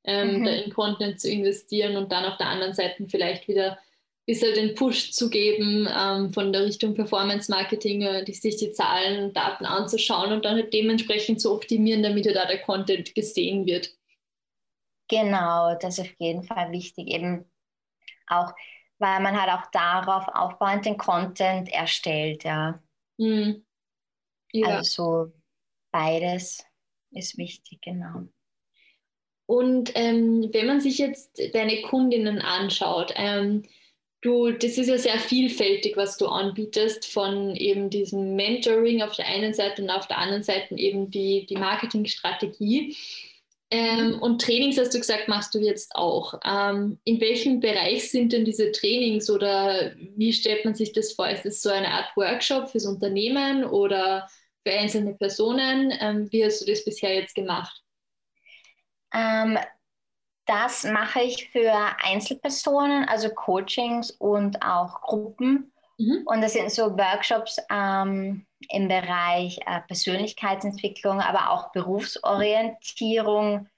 ähm, 0.05 0.41
mhm. 0.41 0.45
da 0.45 0.51
in 0.53 0.73
Content 0.73 1.21
zu 1.21 1.31
investieren 1.31 1.97
und 1.97 2.11
dann 2.11 2.25
auf 2.25 2.37
der 2.39 2.49
anderen 2.49 2.75
Seite 2.75 3.07
vielleicht 3.09 3.49
wieder 3.49 3.73
ein 3.73 3.79
bisschen 4.27 4.55
den 4.55 4.75
Push 4.75 5.13
zu 5.13 5.29
geben 5.29 5.89
ähm, 5.91 6.33
von 6.33 6.53
der 6.53 6.65
Richtung 6.65 6.95
Performance 6.95 7.51
Marketing, 7.51 8.03
äh, 8.03 8.25
die, 8.25 8.35
sich 8.35 8.57
die 8.57 8.73
Zahlen 8.73 9.25
und 9.25 9.37
Daten 9.37 9.67
anzuschauen 9.67 10.33
und 10.33 10.45
dann 10.45 10.57
halt 10.57 10.73
dementsprechend 10.73 11.41
zu 11.41 11.53
optimieren, 11.53 12.03
damit 12.03 12.27
ja 12.27 12.33
da 12.33 12.47
der 12.47 12.61
Content 12.63 13.15
gesehen 13.15 13.67
wird. 13.67 13.91
Genau, 15.09 15.75
das 15.75 15.99
ist 15.99 16.07
auf 16.07 16.15
jeden 16.19 16.45
Fall 16.45 16.71
wichtig, 16.71 17.09
eben 17.09 17.45
auch, 18.29 18.53
weil 18.99 19.21
man 19.21 19.41
halt 19.41 19.51
auch 19.51 19.71
darauf 19.73 20.29
aufbauend 20.29 20.87
den 20.87 20.97
Content 20.97 21.69
erstellt, 21.69 22.45
ja. 22.45 22.81
Mhm. 23.19 23.67
ja. 24.53 24.69
Also 24.69 25.33
beides 25.91 26.65
ist 27.11 27.37
wichtig, 27.37 27.81
genau. 27.83 28.29
Und 29.51 29.91
ähm, 29.97 30.49
wenn 30.53 30.69
man 30.69 30.81
sich 30.81 30.99
jetzt 30.99 31.43
deine 31.55 31.83
Kundinnen 31.83 32.39
anschaut, 32.39 33.13
ähm, 33.17 33.65
du, 34.21 34.53
das 34.53 34.79
ist 34.79 34.87
ja 34.87 34.97
sehr 34.97 35.19
vielfältig, 35.19 35.97
was 35.97 36.17
du 36.17 36.29
anbietest, 36.29 37.05
von 37.07 37.57
eben 37.57 37.91
diesem 37.91 38.37
Mentoring 38.37 39.03
auf 39.03 39.17
der 39.17 39.27
einen 39.27 39.53
Seite 39.53 39.83
und 39.83 39.91
auf 39.91 40.07
der 40.07 40.19
anderen 40.19 40.45
Seite 40.45 40.77
eben 40.77 41.11
die, 41.11 41.47
die 41.47 41.57
Marketingstrategie. 41.57 42.97
Ähm, 43.73 44.21
und 44.21 44.41
Trainings, 44.41 44.79
hast 44.79 44.95
du 44.95 44.99
gesagt, 44.99 45.27
machst 45.27 45.53
du 45.53 45.59
jetzt 45.59 45.97
auch. 45.97 46.35
Ähm, 46.45 47.01
in 47.03 47.21
welchem 47.21 47.59
Bereich 47.59 48.09
sind 48.09 48.33
denn 48.33 48.45
diese 48.45 48.71
Trainings 48.71 49.29
oder 49.31 49.91
wie 50.15 50.33
stellt 50.33 50.65
man 50.65 50.77
sich 50.77 50.93
das 50.93 51.11
vor? 51.11 51.29
Ist 51.29 51.45
es 51.45 51.61
so 51.61 51.71
eine 51.71 51.89
Art 51.89 52.17
Workshop 52.17 52.69
fürs 52.71 52.87
Unternehmen 52.87 53.65
oder 53.65 54.29
für 54.65 54.73
einzelne 54.75 55.15
Personen? 55.15 55.93
Ähm, 56.01 56.29
wie 56.31 56.45
hast 56.45 56.61
du 56.61 56.67
das 56.67 56.85
bisher 56.85 57.17
jetzt 57.17 57.35
gemacht? 57.35 57.83
Ähm, 59.13 59.59
das 60.47 60.85
mache 60.85 61.21
ich 61.21 61.49
für 61.51 61.73
Einzelpersonen, 62.03 63.09
also 63.09 63.29
Coachings 63.31 64.11
und 64.11 64.63
auch 64.63 65.01
Gruppen. 65.03 65.73
Mhm. 65.99 66.23
Und 66.25 66.41
das 66.41 66.55
sind 66.55 66.71
so 66.71 66.97
Workshops 66.99 67.59
ähm, 67.71 68.47
im 68.69 68.89
Bereich 68.89 69.61
äh, 69.67 69.81
Persönlichkeitsentwicklung, 69.87 71.21
aber 71.21 71.51
auch 71.51 71.73
Berufsorientierung, 71.73 73.69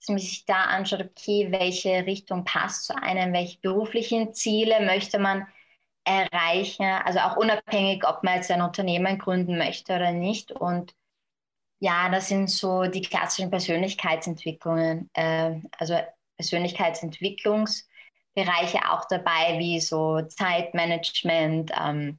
dass 0.00 0.08
man 0.08 0.18
sich 0.18 0.44
da 0.44 0.64
anschaut, 0.64 1.00
okay, 1.00 1.48
welche 1.50 2.06
Richtung 2.06 2.44
passt 2.44 2.86
zu 2.86 2.94
einem, 2.94 3.32
welche 3.32 3.58
beruflichen 3.60 4.32
Ziele 4.34 4.80
möchte 4.84 5.18
man 5.18 5.46
erreichen, 6.04 6.84
also 6.84 7.20
auch 7.20 7.36
unabhängig, 7.36 8.04
ob 8.06 8.22
man 8.22 8.36
jetzt 8.36 8.50
ein 8.50 8.62
Unternehmen 8.62 9.18
gründen 9.18 9.56
möchte 9.56 9.94
oder 9.94 10.12
nicht. 10.12 10.52
Und 10.52 10.94
ja, 11.82 12.08
das 12.08 12.28
sind 12.28 12.48
so 12.48 12.84
die 12.84 13.02
klassischen 13.02 13.50
Persönlichkeitsentwicklungen, 13.50 15.10
äh, 15.14 15.60
also 15.78 15.98
Persönlichkeitsentwicklungs- 16.36 17.86
Bereiche 18.34 18.78
auch 18.90 19.04
dabei, 19.10 19.58
wie 19.58 19.78
so 19.80 20.22
Zeitmanagement, 20.22 21.70
ähm, 21.78 22.18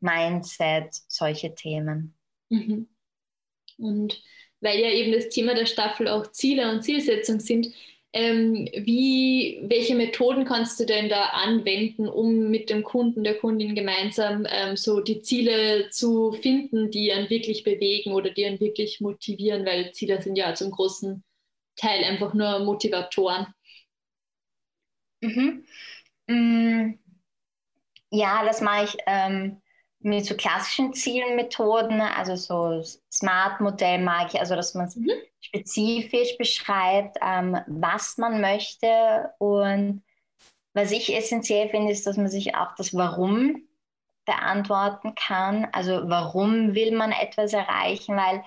Mindset, 0.00 0.94
solche 1.08 1.54
Themen. 1.54 2.14
Mhm. 2.50 2.88
Und 3.78 4.22
weil 4.60 4.78
ja 4.78 4.90
eben 4.90 5.12
das 5.12 5.30
Thema 5.30 5.54
der 5.54 5.66
Staffel 5.66 6.08
auch 6.08 6.30
Ziele 6.32 6.70
und 6.70 6.82
Zielsetzung 6.82 7.40
sind, 7.40 7.68
ähm, 8.12 8.68
wie, 8.74 9.60
welche 9.62 9.94
Methoden 9.94 10.44
kannst 10.44 10.80
du 10.80 10.86
denn 10.86 11.08
da 11.08 11.26
anwenden, 11.26 12.08
um 12.08 12.50
mit 12.50 12.68
dem 12.68 12.82
Kunden, 12.82 13.22
der 13.22 13.38
Kundin 13.38 13.74
gemeinsam 13.74 14.46
ähm, 14.48 14.76
so 14.76 15.00
die 15.00 15.22
Ziele 15.22 15.90
zu 15.90 16.32
finden, 16.32 16.90
die 16.90 17.12
einen 17.12 17.30
wirklich 17.30 17.62
bewegen 17.62 18.12
oder 18.12 18.30
die 18.30 18.44
einen 18.46 18.58
wirklich 18.60 19.00
motivieren, 19.00 19.64
weil 19.64 19.92
Ziele 19.92 20.20
sind 20.20 20.36
ja 20.36 20.54
zum 20.54 20.72
großen 20.72 21.22
Teil 21.76 22.02
einfach 22.04 22.34
nur 22.34 22.60
Motivatoren. 22.60 23.46
Mhm. 25.20 25.64
Mm, 26.26 26.98
ja, 28.10 28.44
das 28.44 28.60
mache 28.60 28.84
ich 28.84 28.96
ähm, 29.06 29.62
mit 30.02 30.24
so 30.24 30.34
klassischen 30.34 30.94
Zielmethoden, 30.94 32.00
also 32.00 32.36
so 32.36 32.82
Smart-Modell 33.12 33.98
mag 33.98 34.32
ich, 34.32 34.40
also 34.40 34.56
dass 34.56 34.74
man 34.74 34.90
mhm. 34.94 35.10
spezifisch 35.40 36.36
beschreibt, 36.38 37.18
ähm, 37.22 37.58
was 37.66 38.16
man 38.16 38.40
möchte. 38.40 39.30
Und 39.38 40.02
was 40.72 40.90
ich 40.90 41.14
essentiell 41.14 41.68
finde, 41.68 41.92
ist, 41.92 42.06
dass 42.06 42.16
man 42.16 42.28
sich 42.28 42.54
auch 42.54 42.74
das 42.76 42.94
Warum 42.94 43.62
beantworten 44.24 45.14
kann. 45.14 45.68
Also 45.72 46.08
warum 46.08 46.74
will 46.74 46.96
man 46.96 47.12
etwas 47.12 47.52
erreichen? 47.52 48.16
Weil 48.16 48.42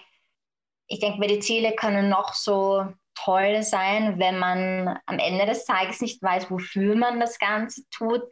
ich 0.87 0.99
denke, 0.99 1.25
die 1.27 1.39
Ziele 1.39 1.73
können 1.73 2.09
noch 2.09 2.33
so 2.33 2.87
toll 3.15 3.61
sein, 3.61 4.17
wenn 4.17 4.39
man 4.39 4.99
am 5.05 5.19
Ende 5.19 5.45
des 5.45 5.65
Tages 5.65 6.01
nicht 6.01 6.21
weiß, 6.21 6.49
wofür 6.49 6.95
man 6.95 7.19
das 7.19 7.37
Ganze 7.37 7.83
tut, 7.89 8.23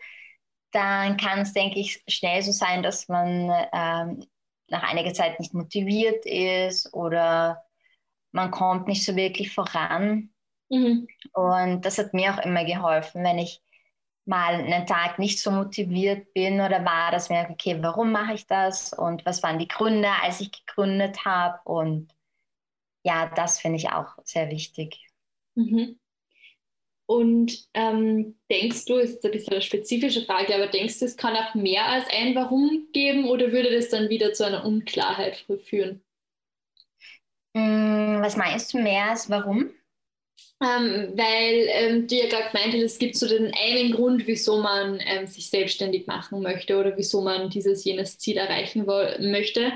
dann 0.71 1.17
kann 1.17 1.39
es, 1.39 1.53
denke 1.53 1.79
ich, 1.79 2.03
schnell 2.07 2.41
so 2.41 2.51
sein, 2.51 2.83
dass 2.83 3.07
man 3.07 3.51
ähm, 3.73 4.25
nach 4.67 4.83
einiger 4.83 5.13
Zeit 5.13 5.39
nicht 5.39 5.53
motiviert 5.53 6.25
ist 6.25 6.93
oder 6.93 7.63
man 8.31 8.51
kommt 8.51 8.87
nicht 8.87 9.05
so 9.05 9.15
wirklich 9.15 9.53
voran. 9.53 10.29
Mhm. 10.69 11.07
Und 11.33 11.85
das 11.85 11.97
hat 11.97 12.13
mir 12.13 12.33
auch 12.33 12.43
immer 12.43 12.63
geholfen, 12.63 13.23
wenn 13.23 13.39
ich 13.39 13.61
mal 14.25 14.55
einen 14.55 14.85
Tag 14.85 15.19
nicht 15.19 15.39
so 15.41 15.51
motiviert 15.51 16.33
bin 16.33 16.61
oder 16.61 16.85
war, 16.85 17.11
dass 17.11 17.29
mir, 17.29 17.47
okay, 17.49 17.77
warum 17.81 18.11
mache 18.11 18.33
ich 18.33 18.47
das 18.47 18.93
und 18.93 19.25
was 19.25 19.43
waren 19.43 19.59
die 19.59 19.67
Gründe, 19.67 20.09
als 20.23 20.39
ich 20.39 20.51
gegründet 20.51 21.25
habe 21.25 21.59
und 21.65 22.13
ja, 23.03 23.27
das 23.35 23.59
finde 23.59 23.77
ich 23.77 23.89
auch 23.89 24.15
sehr 24.23 24.49
wichtig. 24.49 25.07
Mhm. 25.55 25.99
Und 27.11 27.67
ähm, 27.73 28.35
denkst 28.49 28.85
du, 28.85 28.95
ist 28.95 29.25
ein 29.25 29.31
bisschen 29.31 29.51
eine 29.51 29.61
spezifische 29.61 30.21
Frage, 30.21 30.55
aber 30.55 30.67
denkst 30.67 30.99
du, 30.99 31.03
es 31.03 31.17
kann 31.17 31.35
auch 31.35 31.53
mehr 31.55 31.85
als 31.85 32.05
ein 32.09 32.33
Warum 32.35 32.87
geben 32.93 33.27
oder 33.27 33.51
würde 33.51 33.69
das 33.69 33.89
dann 33.89 34.07
wieder 34.07 34.31
zu 34.31 34.45
einer 34.45 34.63
Unklarheit 34.63 35.43
führen? 35.65 36.01
Mm, 37.53 38.21
was 38.21 38.37
meinst 38.37 38.73
du 38.73 38.77
mehr 38.77 39.09
als 39.09 39.29
Warum? 39.29 39.71
Ähm, 40.63 41.11
weil 41.17 41.67
ähm, 41.71 42.07
du 42.07 42.15
ja 42.15 42.29
gerade 42.29 42.51
meinte, 42.53 42.77
es 42.77 42.97
gibt 42.97 43.17
so 43.17 43.27
den 43.27 43.51
einen 43.53 43.91
Grund, 43.91 44.25
wieso 44.25 44.61
man 44.61 45.01
ähm, 45.05 45.27
sich 45.27 45.49
selbstständig 45.49 46.07
machen 46.07 46.41
möchte 46.41 46.77
oder 46.77 46.95
wieso 46.95 47.19
man 47.19 47.49
dieses 47.49 47.83
jenes 47.83 48.19
Ziel 48.19 48.37
erreichen 48.37 48.85
möchte. 48.85 49.73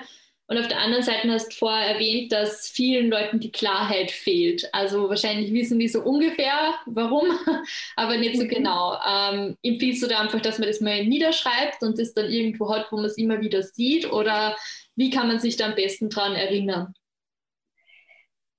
Und 0.47 0.59
auf 0.59 0.67
der 0.67 0.79
anderen 0.79 1.03
Seite 1.03 1.27
hast 1.31 1.51
du 1.53 1.55
vorher 1.55 1.95
erwähnt, 1.95 2.31
dass 2.31 2.67
vielen 2.67 3.09
Leuten 3.09 3.39
die 3.39 3.51
Klarheit 3.51 4.11
fehlt. 4.11 4.69
Also 4.73 5.09
wahrscheinlich 5.09 5.51
wissen 5.51 5.79
die 5.79 5.87
so 5.87 6.01
ungefähr, 6.01 6.75
warum, 6.85 7.25
aber 7.95 8.17
nicht 8.17 8.37
so 8.37 8.43
mhm. 8.43 8.49
genau. 8.49 8.95
Ähm, 9.07 9.57
empfiehlst 9.63 10.03
du 10.03 10.07
da 10.07 10.19
einfach, 10.19 10.41
dass 10.41 10.59
man 10.59 10.67
das 10.67 10.81
mal 10.81 11.03
niederschreibt 11.03 11.81
und 11.81 11.97
das 11.97 12.13
dann 12.13 12.29
irgendwo 12.29 12.71
hat, 12.71 12.91
wo 12.91 12.97
man 12.97 13.05
es 13.05 13.17
immer 13.17 13.41
wieder 13.41 13.63
sieht? 13.63 14.11
Oder 14.11 14.55
wie 14.95 15.09
kann 15.09 15.27
man 15.27 15.39
sich 15.39 15.57
da 15.57 15.65
am 15.65 15.75
besten 15.75 16.09
dran 16.11 16.35
erinnern? 16.35 16.93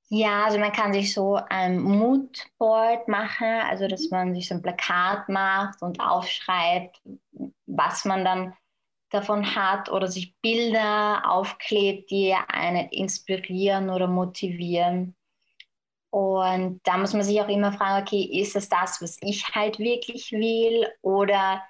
Ja, 0.09 0.45
also 0.45 0.59
man 0.59 0.73
kann 0.73 0.93
sich 0.93 1.13
so 1.13 1.39
ein 1.49 1.81
Moodboard 1.81 3.09
machen, 3.09 3.61
also 3.69 3.89
dass 3.89 4.09
man 4.11 4.35
sich 4.35 4.49
so 4.49 4.55
ein 4.55 4.63
Plakat 4.63 5.29
macht 5.29 5.83
und 5.83 5.99
aufschreibt, 6.01 7.01
was 7.67 8.05
man 8.05 8.25
dann 8.25 8.55
davon 9.11 9.55
hat 9.55 9.91
oder 9.91 10.09
sich 10.09 10.35
Bilder 10.41 11.23
aufklebt, 11.31 12.11
die 12.11 12.35
einen 12.35 12.89
inspirieren 12.89 13.91
oder 13.91 14.07
motivieren. 14.09 15.15
Und 16.11 16.81
da 16.85 16.97
muss 16.97 17.13
man 17.13 17.23
sich 17.23 17.41
auch 17.41 17.49
immer 17.49 17.73
fragen, 17.73 18.03
okay, 18.03 18.23
ist 18.41 18.57
es 18.57 18.69
das, 18.69 19.03
was 19.03 19.19
ich 19.21 19.47
halt 19.55 19.79
wirklich 19.79 20.33
will 20.33 20.89
oder 21.03 21.63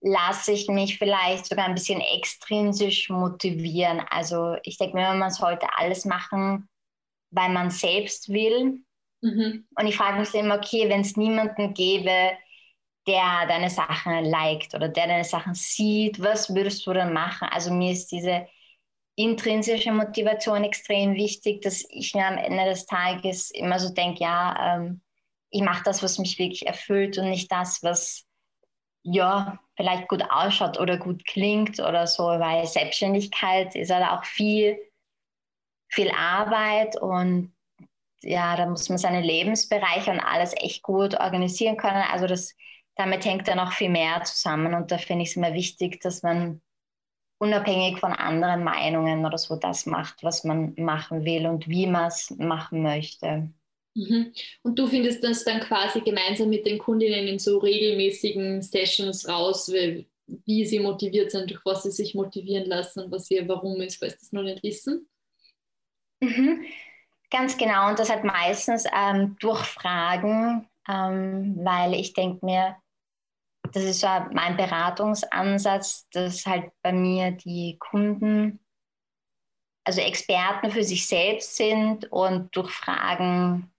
lasse 0.00 0.52
ich 0.52 0.68
mich 0.68 0.98
vielleicht 0.98 1.46
sogar 1.46 1.66
ein 1.66 1.74
bisschen 1.74 2.00
extrinsisch 2.00 3.08
motivieren. 3.08 4.02
Also 4.10 4.56
ich 4.62 4.76
denke 4.76 4.96
mir, 4.96 5.14
man 5.14 5.30
sollte 5.30 5.66
alles 5.76 6.04
machen, 6.04 6.68
weil 7.30 7.48
man 7.50 7.70
selbst 7.70 8.28
will. 8.28 8.80
Mhm. 9.22 9.66
Und 9.74 9.86
ich 9.86 9.96
frage 9.96 10.20
mich 10.20 10.34
immer, 10.34 10.56
okay, 10.56 10.88
wenn 10.90 11.00
es 11.00 11.16
niemanden 11.16 11.72
gäbe, 11.72 12.32
der 13.06 13.46
deine 13.48 13.70
Sachen 13.70 14.24
liked 14.24 14.74
oder 14.74 14.88
der 14.88 15.06
deine 15.06 15.24
Sachen 15.24 15.54
sieht, 15.54 16.20
was 16.22 16.54
würdest 16.54 16.86
du 16.86 16.92
dann 16.92 17.12
machen? 17.12 17.48
Also 17.50 17.72
mir 17.72 17.92
ist 17.92 18.08
diese 18.12 18.46
intrinsische 19.16 19.92
Motivation 19.92 20.64
extrem 20.64 21.14
wichtig, 21.14 21.62
dass 21.62 21.84
ich 21.90 22.14
mir 22.14 22.26
am 22.26 22.38
Ende 22.38 22.64
des 22.66 22.86
Tages 22.86 23.50
immer 23.50 23.78
so 23.78 23.92
denke, 23.92 24.20
ja, 24.24 24.76
ähm, 24.76 25.02
ich 25.50 25.62
mache 25.62 25.84
das, 25.84 26.02
was 26.02 26.18
mich 26.18 26.38
wirklich 26.38 26.66
erfüllt 26.66 27.18
und 27.18 27.30
nicht 27.30 27.50
das, 27.52 27.82
was 27.82 28.24
ja 29.04 29.58
vielleicht 29.76 30.08
gut 30.08 30.22
ausschaut 30.30 30.80
oder 30.80 30.96
gut 30.98 31.26
klingt 31.26 31.80
oder 31.80 32.06
so, 32.06 32.24
weil 32.24 32.66
Selbstständigkeit 32.66 33.74
ist 33.76 33.90
halt 33.92 34.06
auch 34.08 34.24
viel, 34.24 34.78
viel 35.88 36.10
Arbeit 36.10 37.00
und 37.00 37.54
ja, 38.22 38.56
da 38.56 38.66
muss 38.66 38.88
man 38.88 38.98
seine 38.98 39.20
Lebensbereiche 39.22 40.10
und 40.10 40.20
alles 40.20 40.54
echt 40.56 40.82
gut 40.82 41.18
organisieren 41.20 41.76
können. 41.76 42.02
Also 42.12 42.26
das, 42.26 42.54
damit 42.96 43.24
hängt 43.24 43.48
dann 43.48 43.58
auch 43.58 43.72
viel 43.72 43.90
mehr 43.90 44.22
zusammen 44.24 44.74
und 44.74 44.90
da 44.90 44.98
finde 44.98 45.22
ich 45.22 45.30
es 45.30 45.36
immer 45.36 45.54
wichtig, 45.54 46.00
dass 46.00 46.22
man 46.22 46.60
unabhängig 47.38 47.98
von 47.98 48.12
anderen 48.12 48.64
Meinungen 48.64 49.26
oder 49.26 49.38
so 49.38 49.56
das 49.56 49.86
macht, 49.86 50.22
was 50.22 50.44
man 50.44 50.74
machen 50.76 51.24
will 51.24 51.46
und 51.46 51.68
wie 51.68 51.86
man 51.86 52.06
es 52.06 52.30
machen 52.30 52.82
möchte. 52.82 53.50
Mhm. 53.94 54.32
Und 54.62 54.78
du 54.78 54.86
findest 54.86 55.22
das 55.22 55.44
dann 55.44 55.60
quasi 55.60 56.00
gemeinsam 56.00 56.48
mit 56.48 56.66
den 56.66 56.78
Kundinnen 56.78 57.28
in 57.28 57.38
so 57.38 57.58
regelmäßigen 57.58 58.62
Sessions 58.62 59.28
raus, 59.28 59.70
wie, 59.72 60.64
sie 60.64 60.80
motiviert 60.80 61.30
sind, 61.30 61.50
durch 61.50 61.60
was 61.64 61.82
sie 61.82 61.90
sich 61.90 62.14
motivieren 62.14 62.64
lassen 62.66 63.10
was 63.10 63.30
ihr 63.30 63.46
Warum 63.46 63.80
ist, 63.82 63.96
falls 63.96 64.18
das 64.18 64.32
noch 64.32 64.42
nicht 64.42 64.62
wissen? 64.62 65.06
Mhm. 66.20 66.64
Ganz 67.30 67.56
genau. 67.56 67.88
Und 67.90 67.98
das 67.98 68.10
hat 68.10 68.24
meistens 68.24 68.84
ähm, 68.96 69.36
durch 69.40 69.64
Fragen, 69.64 70.68
ähm, 70.88 71.56
weil 71.62 71.94
ich 71.94 72.14
denke 72.14 72.44
mir, 72.44 72.76
das 73.74 73.82
ist 73.82 74.00
so 74.00 74.06
mein 74.30 74.56
Beratungsansatz, 74.56 76.08
dass 76.10 76.46
halt 76.46 76.70
bei 76.80 76.92
mir 76.92 77.32
die 77.32 77.76
Kunden, 77.80 78.60
also 79.82 80.00
Experten 80.00 80.70
für 80.70 80.84
sich 80.84 81.08
selbst 81.08 81.56
sind 81.56 82.10
und 82.12 82.54
durch 82.54 82.70
Fragen 82.70 83.72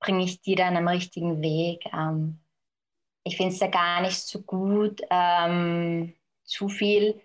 bringe 0.00 0.24
ich 0.24 0.40
die 0.40 0.54
dann 0.54 0.76
am 0.76 0.88
richtigen 0.88 1.42
Weg. 1.42 1.84
Ähm, 1.92 2.40
ich 3.24 3.36
finde 3.36 3.52
es 3.52 3.58
da 3.58 3.66
gar 3.66 4.00
nicht 4.00 4.16
so 4.16 4.40
gut, 4.40 5.02
ähm, 5.10 6.14
zu 6.44 6.70
viel 6.70 7.20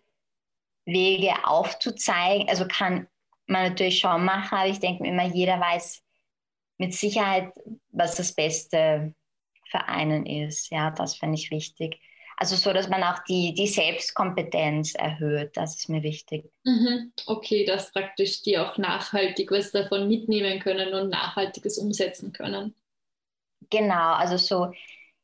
Wege 0.85 1.45
aufzuzeigen. 1.45 2.49
Also 2.49 2.67
kann 2.67 3.07
man 3.47 3.69
natürlich 3.69 3.99
schon 3.99 4.25
machen, 4.25 4.57
aber 4.57 4.67
ich 4.67 4.79
denke 4.79 5.03
mir 5.03 5.09
immer, 5.09 5.27
jeder 5.27 5.61
weiß 5.61 6.03
mit 6.77 6.93
Sicherheit, 6.93 7.53
was 7.89 8.15
das 8.15 8.33
Beste 8.33 9.13
für 9.71 9.87
einen 9.87 10.25
ist. 10.25 10.69
Ja, 10.69 10.91
das 10.91 11.15
finde 11.15 11.35
ich 11.35 11.49
wichtig. 11.49 11.99
Also 12.37 12.55
so, 12.55 12.73
dass 12.73 12.89
man 12.89 13.03
auch 13.03 13.19
die, 13.27 13.53
die 13.53 13.67
Selbstkompetenz 13.67 14.95
erhöht, 14.95 15.55
das 15.55 15.77
ist 15.77 15.89
mir 15.89 16.01
wichtig. 16.01 16.51
Mhm. 16.63 17.13
Okay, 17.27 17.65
dass 17.65 17.91
praktisch 17.91 18.41
die 18.41 18.57
auch 18.57 18.77
nachhaltig 18.77 19.51
was 19.51 19.71
davon 19.71 20.07
mitnehmen 20.07 20.59
können 20.59 20.93
und 20.93 21.09
Nachhaltiges 21.09 21.77
umsetzen 21.77 22.33
können. 22.33 22.73
Genau, 23.69 24.13
also 24.13 24.37
so 24.37 24.73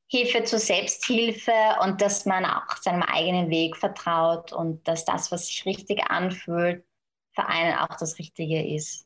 Hilfe 0.09 0.43
zur 0.43 0.59
Selbsthilfe 0.59 1.51
und 1.83 2.01
dass 2.01 2.25
man 2.25 2.45
auch 2.45 2.77
seinem 2.77 3.01
eigenen 3.01 3.49
Weg 3.49 3.75
vertraut 3.75 4.53
und 4.53 4.87
dass 4.87 5.03
das, 5.03 5.31
was 5.31 5.47
sich 5.47 5.65
richtig 5.65 6.09
anfühlt, 6.09 6.85
für 7.33 7.45
einen 7.47 7.77
auch 7.77 7.97
das 7.97 8.17
Richtige 8.19 8.75
ist. 8.75 9.05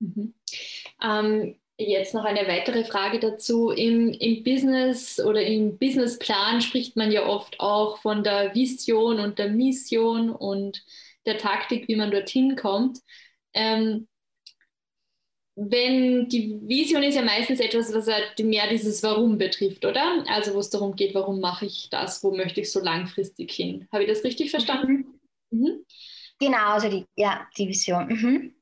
Mhm. 0.00 0.34
Ähm, 1.02 1.58
Jetzt 1.78 2.14
noch 2.14 2.24
eine 2.24 2.48
weitere 2.48 2.84
Frage 2.84 3.20
dazu. 3.20 3.70
Im, 3.70 4.10
Im 4.12 4.42
Business 4.42 5.20
oder 5.20 5.42
im 5.42 5.78
Businessplan 5.78 6.62
spricht 6.62 6.96
man 6.96 7.12
ja 7.12 7.26
oft 7.26 7.60
auch 7.60 7.98
von 7.98 8.24
der 8.24 8.54
Vision 8.54 9.20
und 9.20 9.38
der 9.38 9.50
Mission 9.50 10.30
und 10.30 10.82
der 11.26 11.36
Taktik, 11.36 11.86
wie 11.88 11.96
man 11.96 12.10
dorthin 12.10 12.56
kommt. 12.56 13.00
Ähm, 13.52 14.08
wenn 15.54 16.28
die 16.28 16.60
Vision 16.66 17.02
ist 17.02 17.14
ja 17.14 17.22
meistens 17.22 17.60
etwas, 17.60 17.92
was 17.94 18.06
halt 18.08 18.38
mehr 18.40 18.68
dieses 18.68 19.02
Warum 19.02 19.38
betrifft, 19.38 19.84
oder? 19.86 20.24
Also 20.28 20.54
wo 20.54 20.58
es 20.58 20.68
darum 20.70 20.96
geht, 20.96 21.14
warum 21.14 21.40
mache 21.40 21.66
ich 21.66 21.88
das, 21.90 22.22
wo 22.22 22.30
möchte 22.34 22.60
ich 22.60 22.70
so 22.70 22.80
langfristig 22.80 23.52
hin. 23.52 23.88
Habe 23.90 24.04
ich 24.04 24.08
das 24.10 24.22
richtig 24.22 24.50
verstanden? 24.50 25.18
Mhm. 25.50 25.60
Mhm. 25.60 25.84
Genau, 26.38 26.72
also 26.72 26.90
die, 26.90 27.06
ja, 27.16 27.46
die 27.56 27.68
Vision. 27.68 28.08
Mhm. 28.08 28.54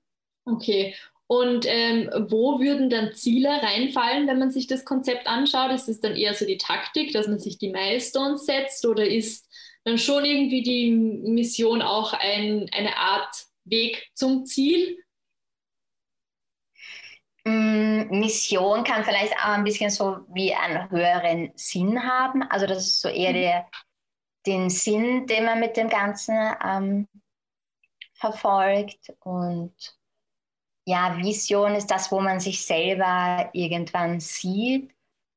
Okay. 0.45 0.95
Und 1.27 1.65
ähm, 1.67 2.11
wo 2.29 2.61
würden 2.61 2.91
dann 2.91 3.15
Ziele 3.15 3.49
reinfallen, 3.49 4.27
wenn 4.27 4.39
man 4.39 4.51
sich 4.51 4.67
das 4.67 4.85
Konzept 4.85 5.27
anschaut? 5.27 5.73
Ist 5.73 5.89
es 5.89 6.01
dann 6.01 6.17
eher 6.17 6.35
so 6.35 6.45
die 6.45 6.59
Taktik, 6.59 7.13
dass 7.13 7.29
man 7.29 7.39
sich 7.39 7.59
die 7.59 7.71
Milestones 7.71 8.45
setzt 8.45 8.85
oder 8.85 9.07
ist 9.07 9.49
dann 9.85 9.99
schon 9.99 10.25
irgendwie 10.25 10.63
die 10.63 10.91
Mission 10.91 11.81
auch 11.81 12.13
ein, 12.13 12.69
eine 12.73 12.97
Art 12.97 13.47
Weg 13.65 14.11
zum 14.15 14.45
Ziel? 14.45 14.99
Mm, 17.45 18.21
Mission 18.21 18.85
kann 18.85 19.05
vielleicht 19.05 19.35
auch 19.35 19.51
ein 19.51 19.65
bisschen 19.65 19.91
so 19.91 20.19
wie 20.33 20.55
einen 20.55 20.91
höheren 20.91 21.53
Sinn 21.57 22.03
haben. 22.03 22.43
Also 22.43 22.67
das 22.67 22.87
ist 22.87 23.01
so 23.01 23.09
eher 23.09 23.31
mhm. 23.31 23.35
der, 23.35 23.67
den 24.47 24.71
Sinn, 24.71 25.27
den 25.27 25.45
man 25.45 25.61
mit 25.61 25.77
dem 25.77 25.89
Ganzen 25.89 26.37
ähm, 26.63 27.09
verfolgt 28.15 29.13
und 29.21 29.75
ja, 30.87 31.17
Vision 31.19 31.75
ist 31.75 31.91
das, 31.91 32.13
wo 32.13 32.21
man 32.21 32.41
sich 32.41 32.65
selber 32.65 33.49
irgendwann 33.53 34.21
sieht. 34.21 34.91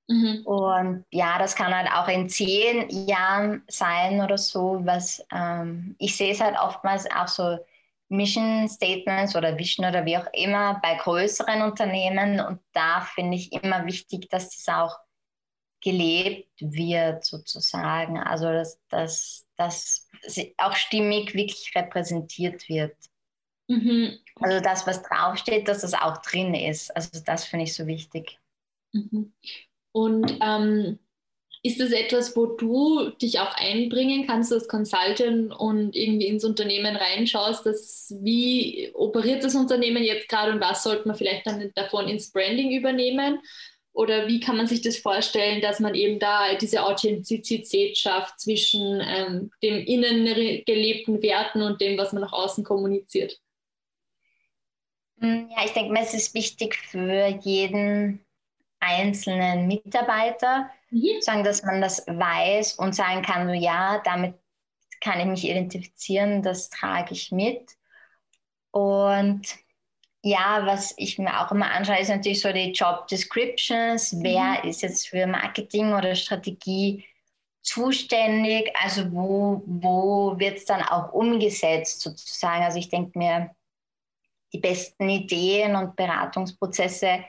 Mhm. 0.10 0.46
Und 0.46 1.06
ja, 1.12 1.38
das 1.38 1.56
kann 1.56 1.76
halt 1.76 1.90
auch 1.92 2.08
in 2.08 2.30
zehn 2.30 2.90
Jahren 3.08 3.64
sein 3.68 4.22
oder 4.22 4.38
so. 4.38 4.82
Was 4.84 5.26
ähm, 5.34 5.96
ich 6.00 6.16
sehe 6.16 6.32
es 6.32 6.42
halt 6.42 6.58
oftmals 6.58 7.10
auch 7.12 7.28
so 7.28 7.58
Mission 8.10 8.70
Statements 8.70 9.36
oder 9.36 9.58
Vision 9.58 9.86
oder 9.86 10.06
wie 10.06 10.18
auch 10.18 10.28
immer 10.34 10.80
bei 10.82 10.96
größeren 10.96 11.62
Unternehmen. 11.62 12.40
Und 12.40 12.62
da 12.74 13.02
finde 13.02 13.38
ich 13.38 13.52
immer 13.52 13.86
wichtig, 13.86 14.30
dass 14.30 14.50
das 14.50 14.74
auch 14.74 14.98
gelebt 15.82 16.50
wird, 16.60 17.26
sozusagen. 17.26 18.18
Also 18.18 18.48
dass 18.90 19.46
das 19.58 20.08
auch 20.58 20.76
stimmig 20.76 21.34
wirklich 21.34 21.72
repräsentiert 21.76 22.68
wird. 22.70 22.96
Mhm. 23.68 24.20
Also 24.40 24.60
das, 24.62 24.88
was 24.88 25.04
draufsteht, 25.04 25.68
dass 25.68 25.82
das 25.82 25.94
auch 25.94 26.18
drin 26.18 26.54
ist. 26.54 26.96
Also 26.96 27.22
das 27.26 27.46
finde 27.46 27.66
ich 27.66 27.74
so 27.74 27.88
wichtig. 27.88 28.40
Mhm. 28.94 29.34
Und 29.92 30.38
ähm, 30.42 31.00
ist 31.64 31.80
das 31.80 31.92
etwas, 31.92 32.36
wo 32.36 32.46
du 32.46 33.10
dich 33.22 33.40
auch 33.40 33.54
einbringen 33.56 34.28
kannst 34.28 34.54
als 34.54 34.68
Consultant 34.68 35.54
und 35.54 35.96
irgendwie 35.96 36.28
ins 36.28 36.46
Unternehmen 36.46 36.96
reinschaust, 36.96 37.66
dass 37.66 38.16
wie 38.22 38.92
operiert 38.94 39.44
das 39.44 39.56
Unternehmen 39.56 40.04
jetzt 40.04 40.30
gerade 40.30 40.52
und 40.52 40.62
was 40.62 40.84
sollte 40.84 41.08
man 41.08 41.18
vielleicht 41.18 41.48
dann 41.48 41.72
davon 41.76 42.08
ins 42.08 42.32
Branding 42.32 42.72
übernehmen? 42.72 43.40
Oder 43.92 44.28
wie 44.28 44.40
kann 44.40 44.58
man 44.58 44.68
sich 44.68 44.82
das 44.82 44.98
vorstellen, 44.98 45.60
dass 45.60 45.80
man 45.80 45.96
eben 45.96 46.20
da 46.20 46.54
diese 46.54 46.84
Authentizität 46.84 47.98
schafft 47.98 48.40
zwischen 48.40 49.02
ähm, 49.04 49.50
dem 49.64 49.84
innen 49.84 50.64
gelebten 50.66 51.24
Werten 51.24 51.64
und 51.64 51.82
dem, 51.82 51.98
was 51.98 52.14
man 52.14 52.22
nach 52.22 52.34
außen 52.34 52.64
kommuniziert? 52.64 53.40
Hm, 55.20 55.50
ja, 55.50 55.66
ich 55.66 55.74
denke, 55.74 56.00
es 56.00 56.14
ist 56.14 56.34
wichtig 56.34 56.76
für 56.76 57.28
jeden 57.28 58.26
einzelnen 58.80 59.68
Mitarbeiter, 59.68 60.70
mhm. 60.92 61.22
sagen, 61.22 61.44
dass 61.44 61.64
man 61.64 61.82
das 61.82 62.06
weiß 62.08 62.76
und 62.76 62.94
sagen 62.94 63.24
kann, 63.24 63.48
so, 63.48 63.54
ja, 63.54 64.00
damit 64.04 64.36
kann 65.02 65.20
ich 65.20 65.26
mich 65.26 65.44
identifizieren, 65.46 66.44
das 66.44 66.70
trage 66.70 67.14
ich 67.14 67.32
mit. 67.32 67.72
Und 68.72 69.42
ja, 70.24 70.66
was 70.66 70.94
ich 70.98 71.18
mir 71.20 71.40
auch 71.40 71.52
immer 71.52 71.72
anschaue, 71.72 72.00
ist 72.00 72.10
natürlich 72.10 72.42
so 72.42 72.52
die 72.52 72.72
Job 72.72 73.08
Descriptions. 73.08 74.14
Mhm. 74.14 74.24
Wer 74.24 74.64
ist 74.66 74.82
jetzt 74.82 75.08
für 75.08 75.26
Marketing 75.28 75.94
oder 75.94 76.16
Strategie 76.16 77.06
zuständig? 77.62 78.70
Also 78.82 79.12
wo, 79.12 79.64
wo 79.66 80.38
wird 80.38 80.58
es 80.58 80.66
dann 80.66 80.82
auch 80.82 81.14
umgesetzt 81.14 82.02
sozusagen? 82.02 82.64
Also 82.64 82.80
ich 82.80 82.90
denke 82.90 83.18
mir, 83.18 83.52
die 84.54 84.60
besten 84.60 85.10
Ideen 85.10 85.76
und 85.76 85.96
Beratungsprozesse 85.96 87.24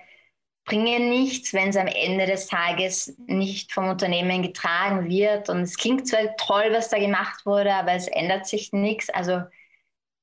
bringen 0.64 1.08
nichts, 1.08 1.54
wenn 1.54 1.70
es 1.70 1.76
am 1.76 1.86
Ende 1.86 2.26
des 2.26 2.46
Tages 2.46 3.16
nicht 3.26 3.72
vom 3.72 3.88
Unternehmen 3.88 4.42
getragen 4.42 5.08
wird. 5.08 5.48
Und 5.48 5.62
es 5.62 5.76
klingt 5.76 6.06
zwar 6.06 6.36
toll, 6.36 6.68
was 6.72 6.90
da 6.90 6.98
gemacht 6.98 7.46
wurde, 7.46 7.72
aber 7.72 7.92
es 7.92 8.06
ändert 8.06 8.46
sich 8.46 8.72
nichts. 8.72 9.08
Also 9.08 9.42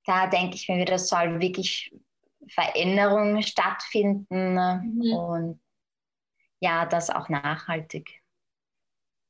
da 0.05 0.27
denke 0.27 0.55
ich 0.55 0.69
mir 0.69 0.77
wieder, 0.77 0.99
soll 0.99 1.39
wirklich 1.39 1.91
Veränderungen 2.47 3.41
stattfinden 3.41 4.53
mhm. 4.53 5.13
und 5.13 5.61
ja, 6.59 6.85
das 6.85 7.09
auch 7.09 7.27
nachhaltig. 7.27 8.21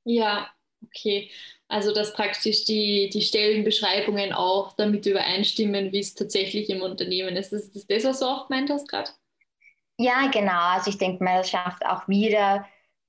Ja, 0.03 0.49
Okay, 0.85 1.31
also 1.67 1.93
dass 1.93 2.13
praktisch 2.13 2.65
die, 2.65 3.09
die 3.11 3.21
Stellenbeschreibungen 3.21 4.33
auch 4.33 4.73
damit 4.73 5.05
übereinstimmen, 5.05 5.91
wie 5.91 5.99
es 5.99 6.13
tatsächlich 6.13 6.69
im 6.69 6.81
Unternehmen 6.81 7.35
ist. 7.35 7.53
Ist 7.53 7.75
das 7.75 7.87
das, 7.87 8.03
was 8.03 8.19
du 8.19 8.25
auch 8.25 8.47
gemeint 8.47 8.69
hast 8.69 8.87
gerade? 8.87 9.09
Ja, 9.97 10.27
genau. 10.31 10.73
Also 10.73 10.89
ich 10.89 10.97
denke 10.97 11.23
mal, 11.23 11.37
das 11.37 11.49
schafft 11.49 11.85
auch 11.85 12.07
wieder 12.07 12.67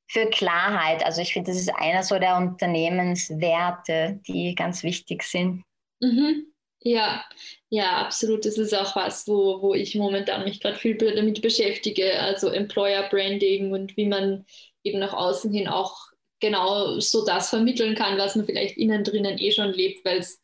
für 0.08 0.26
Klarheit. 0.30 1.04
Also 1.04 1.20
ich 1.20 1.32
finde, 1.32 1.50
das 1.50 1.60
ist 1.60 1.74
einer 1.74 2.02
so 2.02 2.18
der 2.18 2.36
Unternehmenswerte, 2.36 4.20
die 4.26 4.54
ganz 4.54 4.82
wichtig 4.82 5.22
sind. 5.24 5.64
Mhm. 6.00 6.46
Ja, 6.82 7.24
ja, 7.68 8.04
absolut. 8.04 8.44
Das 8.44 8.58
ist 8.58 8.72
auch 8.72 8.94
was, 8.94 9.26
wo, 9.26 9.60
wo 9.60 9.74
ich 9.74 9.96
momentan 9.96 10.44
mich 10.44 10.60
gerade 10.60 10.76
viel 10.78 10.96
damit 10.96 11.42
beschäftige. 11.42 12.20
Also 12.20 12.48
Employer 12.48 13.08
Branding 13.08 13.72
und 13.72 13.96
wie 13.96 14.06
man 14.06 14.44
eben 14.84 15.00
nach 15.00 15.12
außen 15.12 15.52
hin 15.52 15.66
auch 15.66 16.12
genau 16.40 16.98
so 17.00 17.24
das 17.24 17.50
vermitteln 17.50 17.94
kann, 17.94 18.18
was 18.18 18.36
man 18.36 18.46
vielleicht 18.46 18.76
innen 18.76 19.04
drinnen 19.04 19.38
eh 19.38 19.52
schon 19.52 19.72
lebt, 19.72 20.04
weil 20.04 20.18
es 20.18 20.40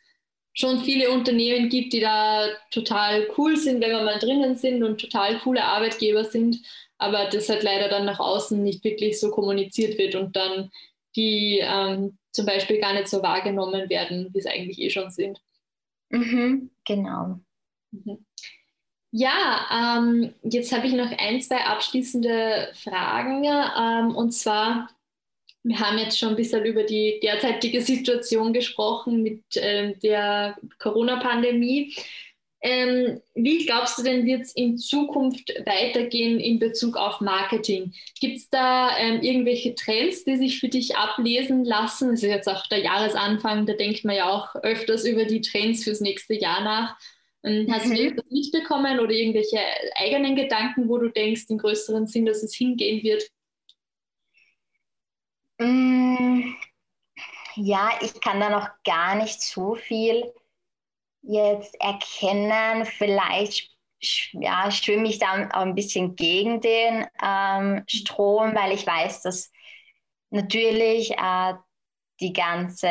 schon 0.55 0.81
viele 0.81 1.11
Unternehmen 1.11 1.69
gibt, 1.69 1.93
die 1.93 2.01
da 2.01 2.49
total 2.71 3.29
cool 3.39 3.57
sind, 3.57 3.81
wenn 3.81 3.91
wir 3.91 4.03
mal 4.03 4.19
drinnen 4.19 4.57
sind 4.57 4.83
und 4.83 5.01
total 5.01 5.39
coole 5.41 5.65
Arbeitgeber 5.65 6.25
sind, 6.25 6.59
aber 6.99 7.27
das 7.27 7.49
halt 7.49 7.63
leider 7.63 7.89
dann 7.89 8.05
nach 8.05 8.21
außen 8.21 8.63
nicht 8.63 8.85
wirklich 8.85 9.19
so 9.19 9.31
kommuniziert 9.31 9.99
wird 9.99 10.15
und 10.15 10.37
dann 10.37 10.71
die 11.17 11.61
ähm, 11.63 12.19
zum 12.33 12.47
Beispiel 12.47 12.81
gar 12.81 12.95
nicht 12.95 13.09
so 13.09 13.23
wahrgenommen 13.23 13.89
werden, 13.91 14.31
wie 14.33 14.39
es 14.39 14.47
eigentlich 14.47 14.79
eh 14.79 14.91
schon 14.91 15.11
sind. 15.11 15.41
Mhm, 16.11 16.71
genau. 16.85 17.41
Mhm. 17.91 18.25
Ja, 19.11 19.99
ähm, 19.99 20.33
jetzt 20.43 20.73
habe 20.73 20.87
ich 20.87 20.95
noch 20.95 21.11
ein, 21.19 21.43
zwei 21.43 21.65
abschließende 21.65 22.71
Fragen. 22.75 23.45
Ähm, 23.45 24.17
und 24.17 24.33
zwar, 24.33 24.89
wir 25.65 25.79
haben 25.79 25.99
jetzt 25.99 26.19
schon 26.19 26.31
ein 26.31 26.37
bisschen 26.37 26.65
über 26.65 26.83
die 26.83 27.21
derzeitige 27.23 27.81
Situation 27.81 28.53
gesprochen 28.53 29.23
mit 29.23 29.43
ähm, 29.57 29.95
der 30.03 30.57
Corona-Pandemie. 30.79 31.95
Ähm, 32.65 33.21
wie 33.35 33.67
glaubst 33.67 33.99
du 33.99 34.05
denn, 34.05 34.25
wird 34.25 34.43
es 34.43 34.55
in 34.55 34.79
Zukunft 34.79 35.53
weitergehen 35.67 36.39
in 36.39 36.61
Bezug 36.61 36.97
auf 36.97 37.21
Marketing? 37.21 37.93
Gibt 38.21 38.39
es 38.39 38.51
da 38.51 38.97
ähm, 38.99 39.21
irgendwelche 39.21 39.75
Trends, 39.75 40.25
die 40.25 40.37
sich 40.37 40.61
für 40.61 40.69
dich 40.69 40.97
ablesen 40.97 41.65
lassen? 41.65 42.11
Das 42.11 42.23
ist 42.23 42.29
jetzt 42.29 42.49
auch 42.49 42.67
der 42.69 42.79
Jahresanfang, 42.79 43.67
da 43.67 43.73
denkt 43.73 44.05
man 44.05 44.15
ja 44.15 44.31
auch 44.31 44.55
öfters 44.63 45.05
über 45.05 45.25
die 45.25 45.41
Trends 45.41 45.83
fürs 45.83 46.01
nächste 46.01 46.35
Jahr 46.35 46.63
nach. 46.63 46.97
Ähm, 47.45 47.67
hast 47.69 47.87
mhm. 47.87 47.95
du 47.95 48.01
irgendwas 48.01 48.31
mitbekommen 48.31 49.01
oder 49.01 49.11
irgendwelche 49.11 49.59
eigenen 49.97 50.37
Gedanken, 50.37 50.89
wo 50.89 50.99
du 50.99 51.09
denkst, 51.09 51.47
im 51.49 51.59
größeren 51.59 52.07
Sinn, 52.07 52.27
dass 52.27 52.45
es 52.45 52.55
hingehen 52.55 53.03
wird? 53.03 53.25
Mm, 55.63 56.55
ja, 57.57 57.91
ich 58.01 58.21
kann 58.21 58.41
da 58.41 58.51
noch 58.51 58.69
gar 58.85 59.15
nicht 59.15 59.41
so 59.43 59.75
viel 59.75 60.33
jetzt 61.23 61.75
erkennen. 61.81 62.85
Vielleicht 62.87 63.71
ja, 64.33 64.71
schwimme 64.71 65.09
ich 65.09 65.19
da 65.19 65.49
auch 65.53 65.61
ein 65.63 65.75
bisschen 65.75 66.17
gegen 66.17 66.61
den 66.61 67.07
ähm, 67.23 67.85
Strom, 67.87 68.55
weil 68.55 68.73
ich 68.73 68.87
weiß, 68.87 69.23
dass 69.23 69.53
natürlich 70.31 71.13
äh, 71.13 71.55
die 72.21 72.33
ganze 72.33 72.89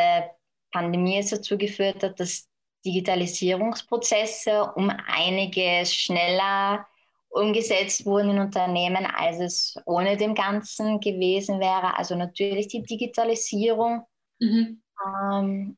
Pandemie 0.71 1.25
dazu 1.29 1.57
geführt 1.57 2.03
hat, 2.03 2.19
dass 2.19 2.47
Digitalisierungsprozesse 2.85 4.71
um 4.75 4.89
einiges 4.89 5.93
schneller 5.93 6.87
umgesetzt 7.31 8.05
wurden 8.05 8.31
in 8.31 8.39
Unternehmen, 8.39 9.05
als 9.05 9.39
es 9.39 9.75
ohne 9.85 10.17
dem 10.17 10.35
Ganzen 10.35 10.99
gewesen 10.99 11.59
wäre. 11.59 11.97
Also 11.97 12.15
natürlich 12.15 12.67
die 12.67 12.83
Digitalisierung. 12.83 14.05
Mhm. 14.39 14.81
Ähm, 15.05 15.77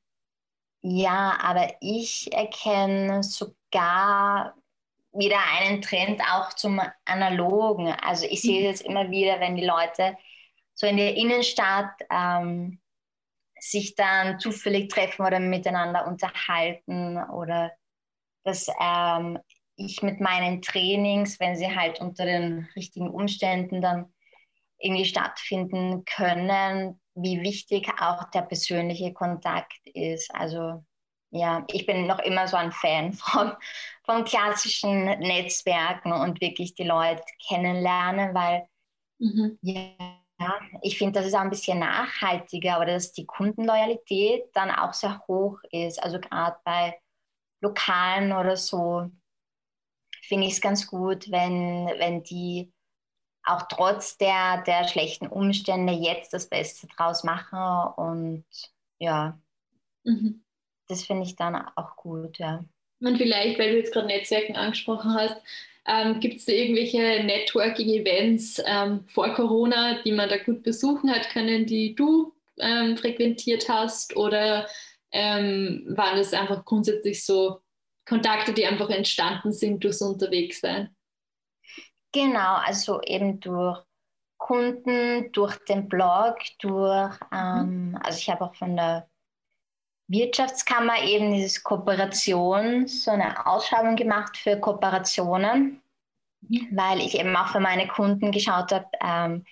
ja, 0.81 1.37
aber 1.41 1.73
ich 1.79 2.33
erkenne 2.33 3.23
sogar 3.23 4.55
wieder 5.13 5.37
einen 5.59 5.81
Trend 5.81 6.21
auch 6.21 6.53
zum 6.53 6.81
Analogen. 7.05 7.87
Also 8.01 8.25
ich 8.25 8.41
sehe 8.41 8.69
es 8.69 8.81
immer 8.81 9.09
wieder, 9.11 9.39
wenn 9.39 9.55
die 9.55 9.65
Leute 9.65 10.17
so 10.73 10.87
in 10.87 10.97
der 10.97 11.15
Innenstadt 11.15 11.93
ähm, 12.09 12.81
sich 13.59 13.95
dann 13.95 14.39
zufällig 14.39 14.89
treffen 14.89 15.25
oder 15.25 15.39
miteinander 15.39 16.07
unterhalten 16.07 17.17
oder 17.31 17.71
dass 18.43 18.67
ähm, 18.81 19.39
ich 19.86 20.01
mit 20.01 20.19
meinen 20.19 20.61
Trainings, 20.61 21.39
wenn 21.39 21.55
sie 21.55 21.75
halt 21.75 21.99
unter 21.99 22.25
den 22.25 22.67
richtigen 22.75 23.09
Umständen 23.09 23.81
dann 23.81 24.13
irgendwie 24.77 25.05
stattfinden 25.05 26.03
können, 26.05 26.99
wie 27.15 27.41
wichtig 27.41 27.89
auch 27.99 28.29
der 28.31 28.41
persönliche 28.41 29.13
Kontakt 29.13 29.79
ist. 29.93 30.34
Also 30.34 30.84
ja, 31.31 31.65
ich 31.67 31.86
bin 31.86 32.05
noch 32.05 32.19
immer 32.19 32.47
so 32.47 32.57
ein 32.57 32.71
Fan 32.71 33.13
von, 33.13 33.53
von 34.05 34.23
klassischen 34.23 35.05
Netzwerken 35.05 36.11
und 36.11 36.41
wirklich 36.41 36.75
die 36.75 36.84
Leute 36.84 37.23
kennenlernen, 37.47 38.34
weil 38.34 38.67
mhm. 39.19 39.57
ja, 39.61 40.59
ich 40.81 40.97
finde, 40.97 41.19
das 41.19 41.27
ist 41.27 41.34
auch 41.34 41.41
ein 41.41 41.49
bisschen 41.49 41.79
nachhaltiger, 41.79 42.75
aber 42.75 42.86
dass 42.86 43.13
die 43.13 43.25
Kundenloyalität 43.25 44.45
dann 44.53 44.69
auch 44.69 44.93
sehr 44.93 45.23
hoch 45.27 45.57
ist. 45.71 46.01
Also 46.01 46.19
gerade 46.19 46.57
bei 46.63 46.99
Lokalen 47.61 48.34
oder 48.34 48.57
so 48.57 49.09
finde 50.28 50.47
ich 50.47 50.53
es 50.53 50.61
ganz 50.61 50.88
gut, 50.88 51.32
wenn, 51.32 51.88
wenn 51.97 52.24
die 52.24 52.71
auch 53.45 53.63
trotz 53.69 54.17
der, 54.17 54.63
der 54.65 54.88
schlechten 54.88 55.28
Umstände 55.28 55.93
jetzt 55.93 56.34
das 56.34 56.47
Beste 56.47 56.88
draus 56.88 57.24
machen. 57.24 57.93
Und 57.97 58.45
ja, 58.99 59.39
mhm. 60.03 60.43
das 60.88 61.03
finde 61.03 61.24
ich 61.24 61.36
dann 61.36 61.55
auch 61.76 61.95
gut, 61.97 62.38
ja. 62.38 62.63
Und 63.01 63.17
vielleicht, 63.17 63.59
weil 63.59 63.71
du 63.71 63.78
jetzt 63.78 63.91
gerade 63.91 64.07
Netzwerken 64.07 64.55
angesprochen 64.55 65.13
hast, 65.13 65.41
ähm, 65.86 66.19
Gibt 66.19 66.38
es 66.38 66.45
da 66.45 66.53
irgendwelche 66.53 67.24
Networking-Events 67.24 68.61
ähm, 68.65 69.05
vor 69.07 69.34
Corona, 69.34 70.01
die 70.03 70.13
man 70.13 70.30
da 70.30 70.38
gut 70.38 70.63
besuchen 70.63 71.11
hat 71.11 71.30
können, 71.30 71.65
die 71.65 71.93
du 71.93 72.34
ähm, 72.57 72.95
frequentiert 72.95 73.67
hast? 73.67 74.15
Oder 74.15 74.67
ähm, 75.11 75.84
waren 75.89 76.17
das 76.17 76.34
einfach 76.34 76.63
grundsätzlich 76.63 77.26
so 77.26 77.59
Kontakte, 78.05 78.53
die 78.53 78.65
einfach 78.65 78.89
entstanden 78.89 79.51
sind 79.53 79.83
durchs 79.83 80.01
Unterwegssein? 80.01 80.95
Genau, 82.11 82.55
also 82.55 83.01
eben 83.01 83.39
durch 83.39 83.81
Kunden, 84.37 85.31
durch 85.31 85.57
den 85.65 85.87
Blog, 85.87 86.37
durch, 86.59 87.17
mhm. 87.31 87.97
also 88.03 88.17
ich 88.19 88.29
habe 88.29 88.45
auch 88.45 88.55
von 88.55 88.75
der 88.75 89.09
Wirtschaftskammer 90.07 91.01
eben 91.03 91.33
dieses 91.33 91.63
Kooperation, 91.63 92.87
so 92.87 93.11
eine 93.11 93.47
Ausschreibung 93.47 93.95
gemacht 93.95 94.37
für 94.37 94.59
Kooperationen, 94.59 95.81
mhm. 96.41 96.67
weil 96.71 96.99
ich 96.99 97.17
eben 97.17 97.35
auch 97.35 97.47
für 97.47 97.61
meine 97.61 97.87
Kunden 97.87 98.31
geschaut 98.31 98.71
habe, 98.73 98.87
ähm, 99.01 99.45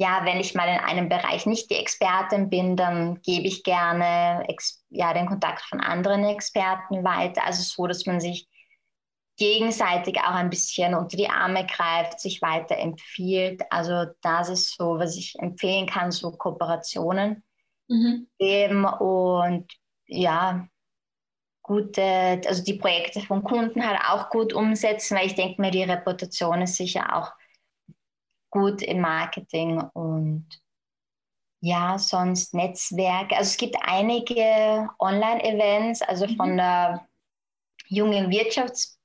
ja, 0.00 0.24
wenn 0.24 0.40
ich 0.40 0.54
mal 0.54 0.66
in 0.66 0.80
einem 0.80 1.10
Bereich 1.10 1.44
nicht 1.44 1.70
die 1.70 1.74
Expertin 1.74 2.48
bin, 2.48 2.74
dann 2.74 3.20
gebe 3.20 3.46
ich 3.46 3.62
gerne 3.64 4.46
ja, 4.88 5.12
den 5.12 5.26
Kontakt 5.26 5.60
von 5.60 5.78
anderen 5.78 6.24
Experten 6.24 7.04
weiter. 7.04 7.44
Also 7.44 7.62
so, 7.62 7.86
dass 7.86 8.06
man 8.06 8.18
sich 8.18 8.48
gegenseitig 9.36 10.18
auch 10.20 10.32
ein 10.32 10.48
bisschen 10.48 10.94
unter 10.94 11.18
die 11.18 11.28
Arme 11.28 11.66
greift, 11.66 12.18
sich 12.18 12.40
weiterempfiehlt. 12.40 13.60
Also 13.68 14.06
das 14.22 14.48
ist 14.48 14.74
so, 14.74 14.98
was 14.98 15.18
ich 15.18 15.34
empfehlen 15.38 15.86
kann, 15.86 16.10
so 16.12 16.30
Kooperationen. 16.30 17.44
Mhm. 17.88 18.26
Eben 18.38 18.86
und 18.86 19.70
ja, 20.06 20.66
gute, 21.60 22.40
also 22.46 22.64
die 22.64 22.78
Projekte 22.78 23.20
von 23.20 23.44
Kunden 23.44 23.86
halt 23.86 24.00
auch 24.08 24.30
gut 24.30 24.54
umsetzen, 24.54 25.18
weil 25.18 25.26
ich 25.26 25.34
denke 25.34 25.60
mir, 25.60 25.70
die 25.70 25.82
Reputation 25.82 26.62
ist 26.62 26.76
sicher 26.76 27.14
auch 27.14 27.32
gut 28.50 28.82
im 28.82 29.00
Marketing 29.00 29.80
und 29.94 30.46
ja, 31.62 31.98
sonst 31.98 32.54
Netzwerke. 32.54 33.36
Also 33.36 33.50
es 33.50 33.56
gibt 33.56 33.76
einige 33.82 34.88
Online-Events, 34.98 36.02
also 36.02 36.26
mhm. 36.26 36.36
von 36.36 36.56
der 36.56 37.06
jungen 37.88 38.30
Wirtschafts 38.30 39.00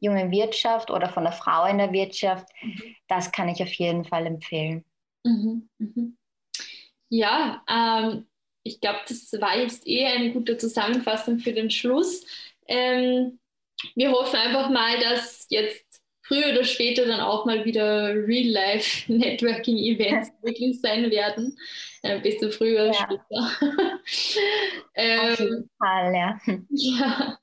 jungen 0.00 0.30
Wirtschaft 0.30 0.90
oder 0.90 1.08
von 1.08 1.24
der 1.24 1.32
Frau 1.32 1.66
in 1.66 1.78
der 1.78 1.92
Wirtschaft. 1.92 2.46
Mhm. 2.62 2.96
Das 3.08 3.32
kann 3.32 3.48
ich 3.48 3.62
auf 3.62 3.72
jeden 3.72 4.04
Fall 4.04 4.26
empfehlen. 4.26 4.84
Mhm. 5.24 5.68
Mhm. 5.78 6.16
Ja, 7.08 7.62
ähm, 7.68 8.26
ich 8.62 8.80
glaube, 8.80 9.00
das 9.08 9.32
war 9.40 9.56
jetzt 9.56 9.86
eh 9.86 10.06
eine 10.06 10.32
gute 10.32 10.58
Zusammenfassung 10.58 11.38
für 11.38 11.52
den 11.52 11.70
Schluss. 11.70 12.24
Ähm, 12.66 13.38
wir 13.94 14.10
hoffen 14.10 14.36
einfach 14.36 14.68
mal, 14.70 14.98
dass 15.00 15.46
jetzt 15.48 15.87
früher 16.28 16.52
oder 16.52 16.62
später 16.64 17.06
dann 17.06 17.20
auch 17.20 17.46
mal 17.46 17.64
wieder 17.64 18.14
Real-Life-Networking-Events 18.14 20.30
möglich 20.42 20.78
sein 20.80 21.10
werden. 21.10 21.56
Äh, 22.02 22.20
desto 22.20 22.50
früher 22.50 22.84
oder 22.84 22.92
ja. 22.92 22.94
später. 22.94 23.24
ähm, 24.94 25.32
Auf 25.32 25.40
jeden 25.40 25.68
Fall, 25.78 26.14
ja. 26.14 26.38
Ja. 26.70 27.36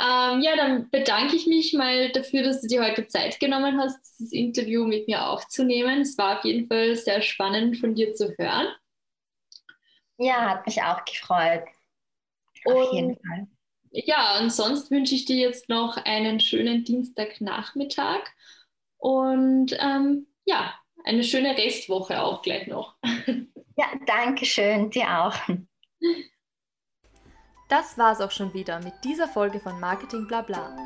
Ähm, 0.00 0.40
ja, 0.40 0.56
dann 0.56 0.90
bedanke 0.90 1.36
ich 1.36 1.46
mich 1.46 1.74
mal 1.74 2.10
dafür, 2.10 2.42
dass 2.42 2.60
du 2.60 2.66
dir 2.66 2.82
heute 2.82 3.06
Zeit 3.06 3.38
genommen 3.38 3.78
hast, 3.78 4.18
dieses 4.18 4.32
Interview 4.32 4.84
mit 4.84 5.06
mir 5.06 5.28
aufzunehmen. 5.28 6.00
Es 6.00 6.18
war 6.18 6.38
auf 6.38 6.44
jeden 6.44 6.66
Fall 6.66 6.96
sehr 6.96 7.22
spannend 7.22 7.78
von 7.78 7.94
dir 7.94 8.14
zu 8.14 8.34
hören. 8.36 8.66
Ja, 10.18 10.50
hat 10.50 10.66
mich 10.66 10.82
auch 10.82 11.04
gefreut. 11.04 11.62
Auf 12.64 12.90
und, 12.90 12.96
jeden 12.96 13.16
Fall. 13.16 13.46
Ja, 13.96 14.40
und 14.40 14.50
sonst 14.50 14.90
wünsche 14.90 15.14
ich 15.14 15.24
dir 15.24 15.36
jetzt 15.36 15.68
noch 15.68 15.96
einen 15.98 16.40
schönen 16.40 16.82
Dienstagnachmittag 16.82 18.22
und 18.98 19.76
ähm, 19.78 20.26
ja, 20.44 20.74
eine 21.04 21.22
schöne 21.22 21.56
Restwoche 21.56 22.20
auch 22.20 22.42
gleich 22.42 22.66
noch. 22.66 22.96
Ja, 23.76 23.86
danke 24.06 24.44
schön, 24.44 24.88
dir 24.88 25.20
auch. 25.20 25.34
Das 27.68 27.98
war's 27.98 28.20
auch 28.20 28.30
schon 28.30 28.54
wieder 28.54 28.78
mit 28.78 28.92
dieser 29.02 29.26
Folge 29.26 29.58
von 29.58 29.80
Marketing 29.80 30.28
Blabla. 30.28 30.76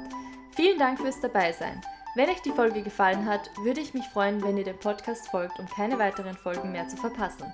Vielen 0.57 0.79
Dank 0.79 0.99
fürs 0.99 1.21
Dabeisein. 1.21 1.83
Wenn 2.15 2.31
euch 2.31 2.41
die 2.41 2.51
Folge 2.51 2.81
gefallen 2.83 3.27
hat, 3.27 3.51
würde 3.59 3.83
ich 3.83 3.93
mich 3.93 4.07
freuen, 4.07 4.43
wenn 4.43 4.57
ihr 4.57 4.65
dem 4.65 4.79
Podcast 4.79 5.29
folgt, 5.29 5.59
um 5.59 5.67
keine 5.67 5.99
weiteren 5.99 6.35
Folgen 6.35 6.73
mehr 6.73 6.89
zu 6.89 6.97
verpassen. 6.97 7.53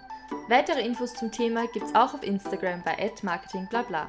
Weitere 0.48 0.86
Infos 0.86 1.14
zum 1.14 1.32
Thema 1.32 1.66
gibt's 1.66 1.96
auch 1.96 2.14
auf 2.14 2.22
Instagram 2.22 2.84
bei 2.84 3.10
@marketingblabla. 3.22 4.08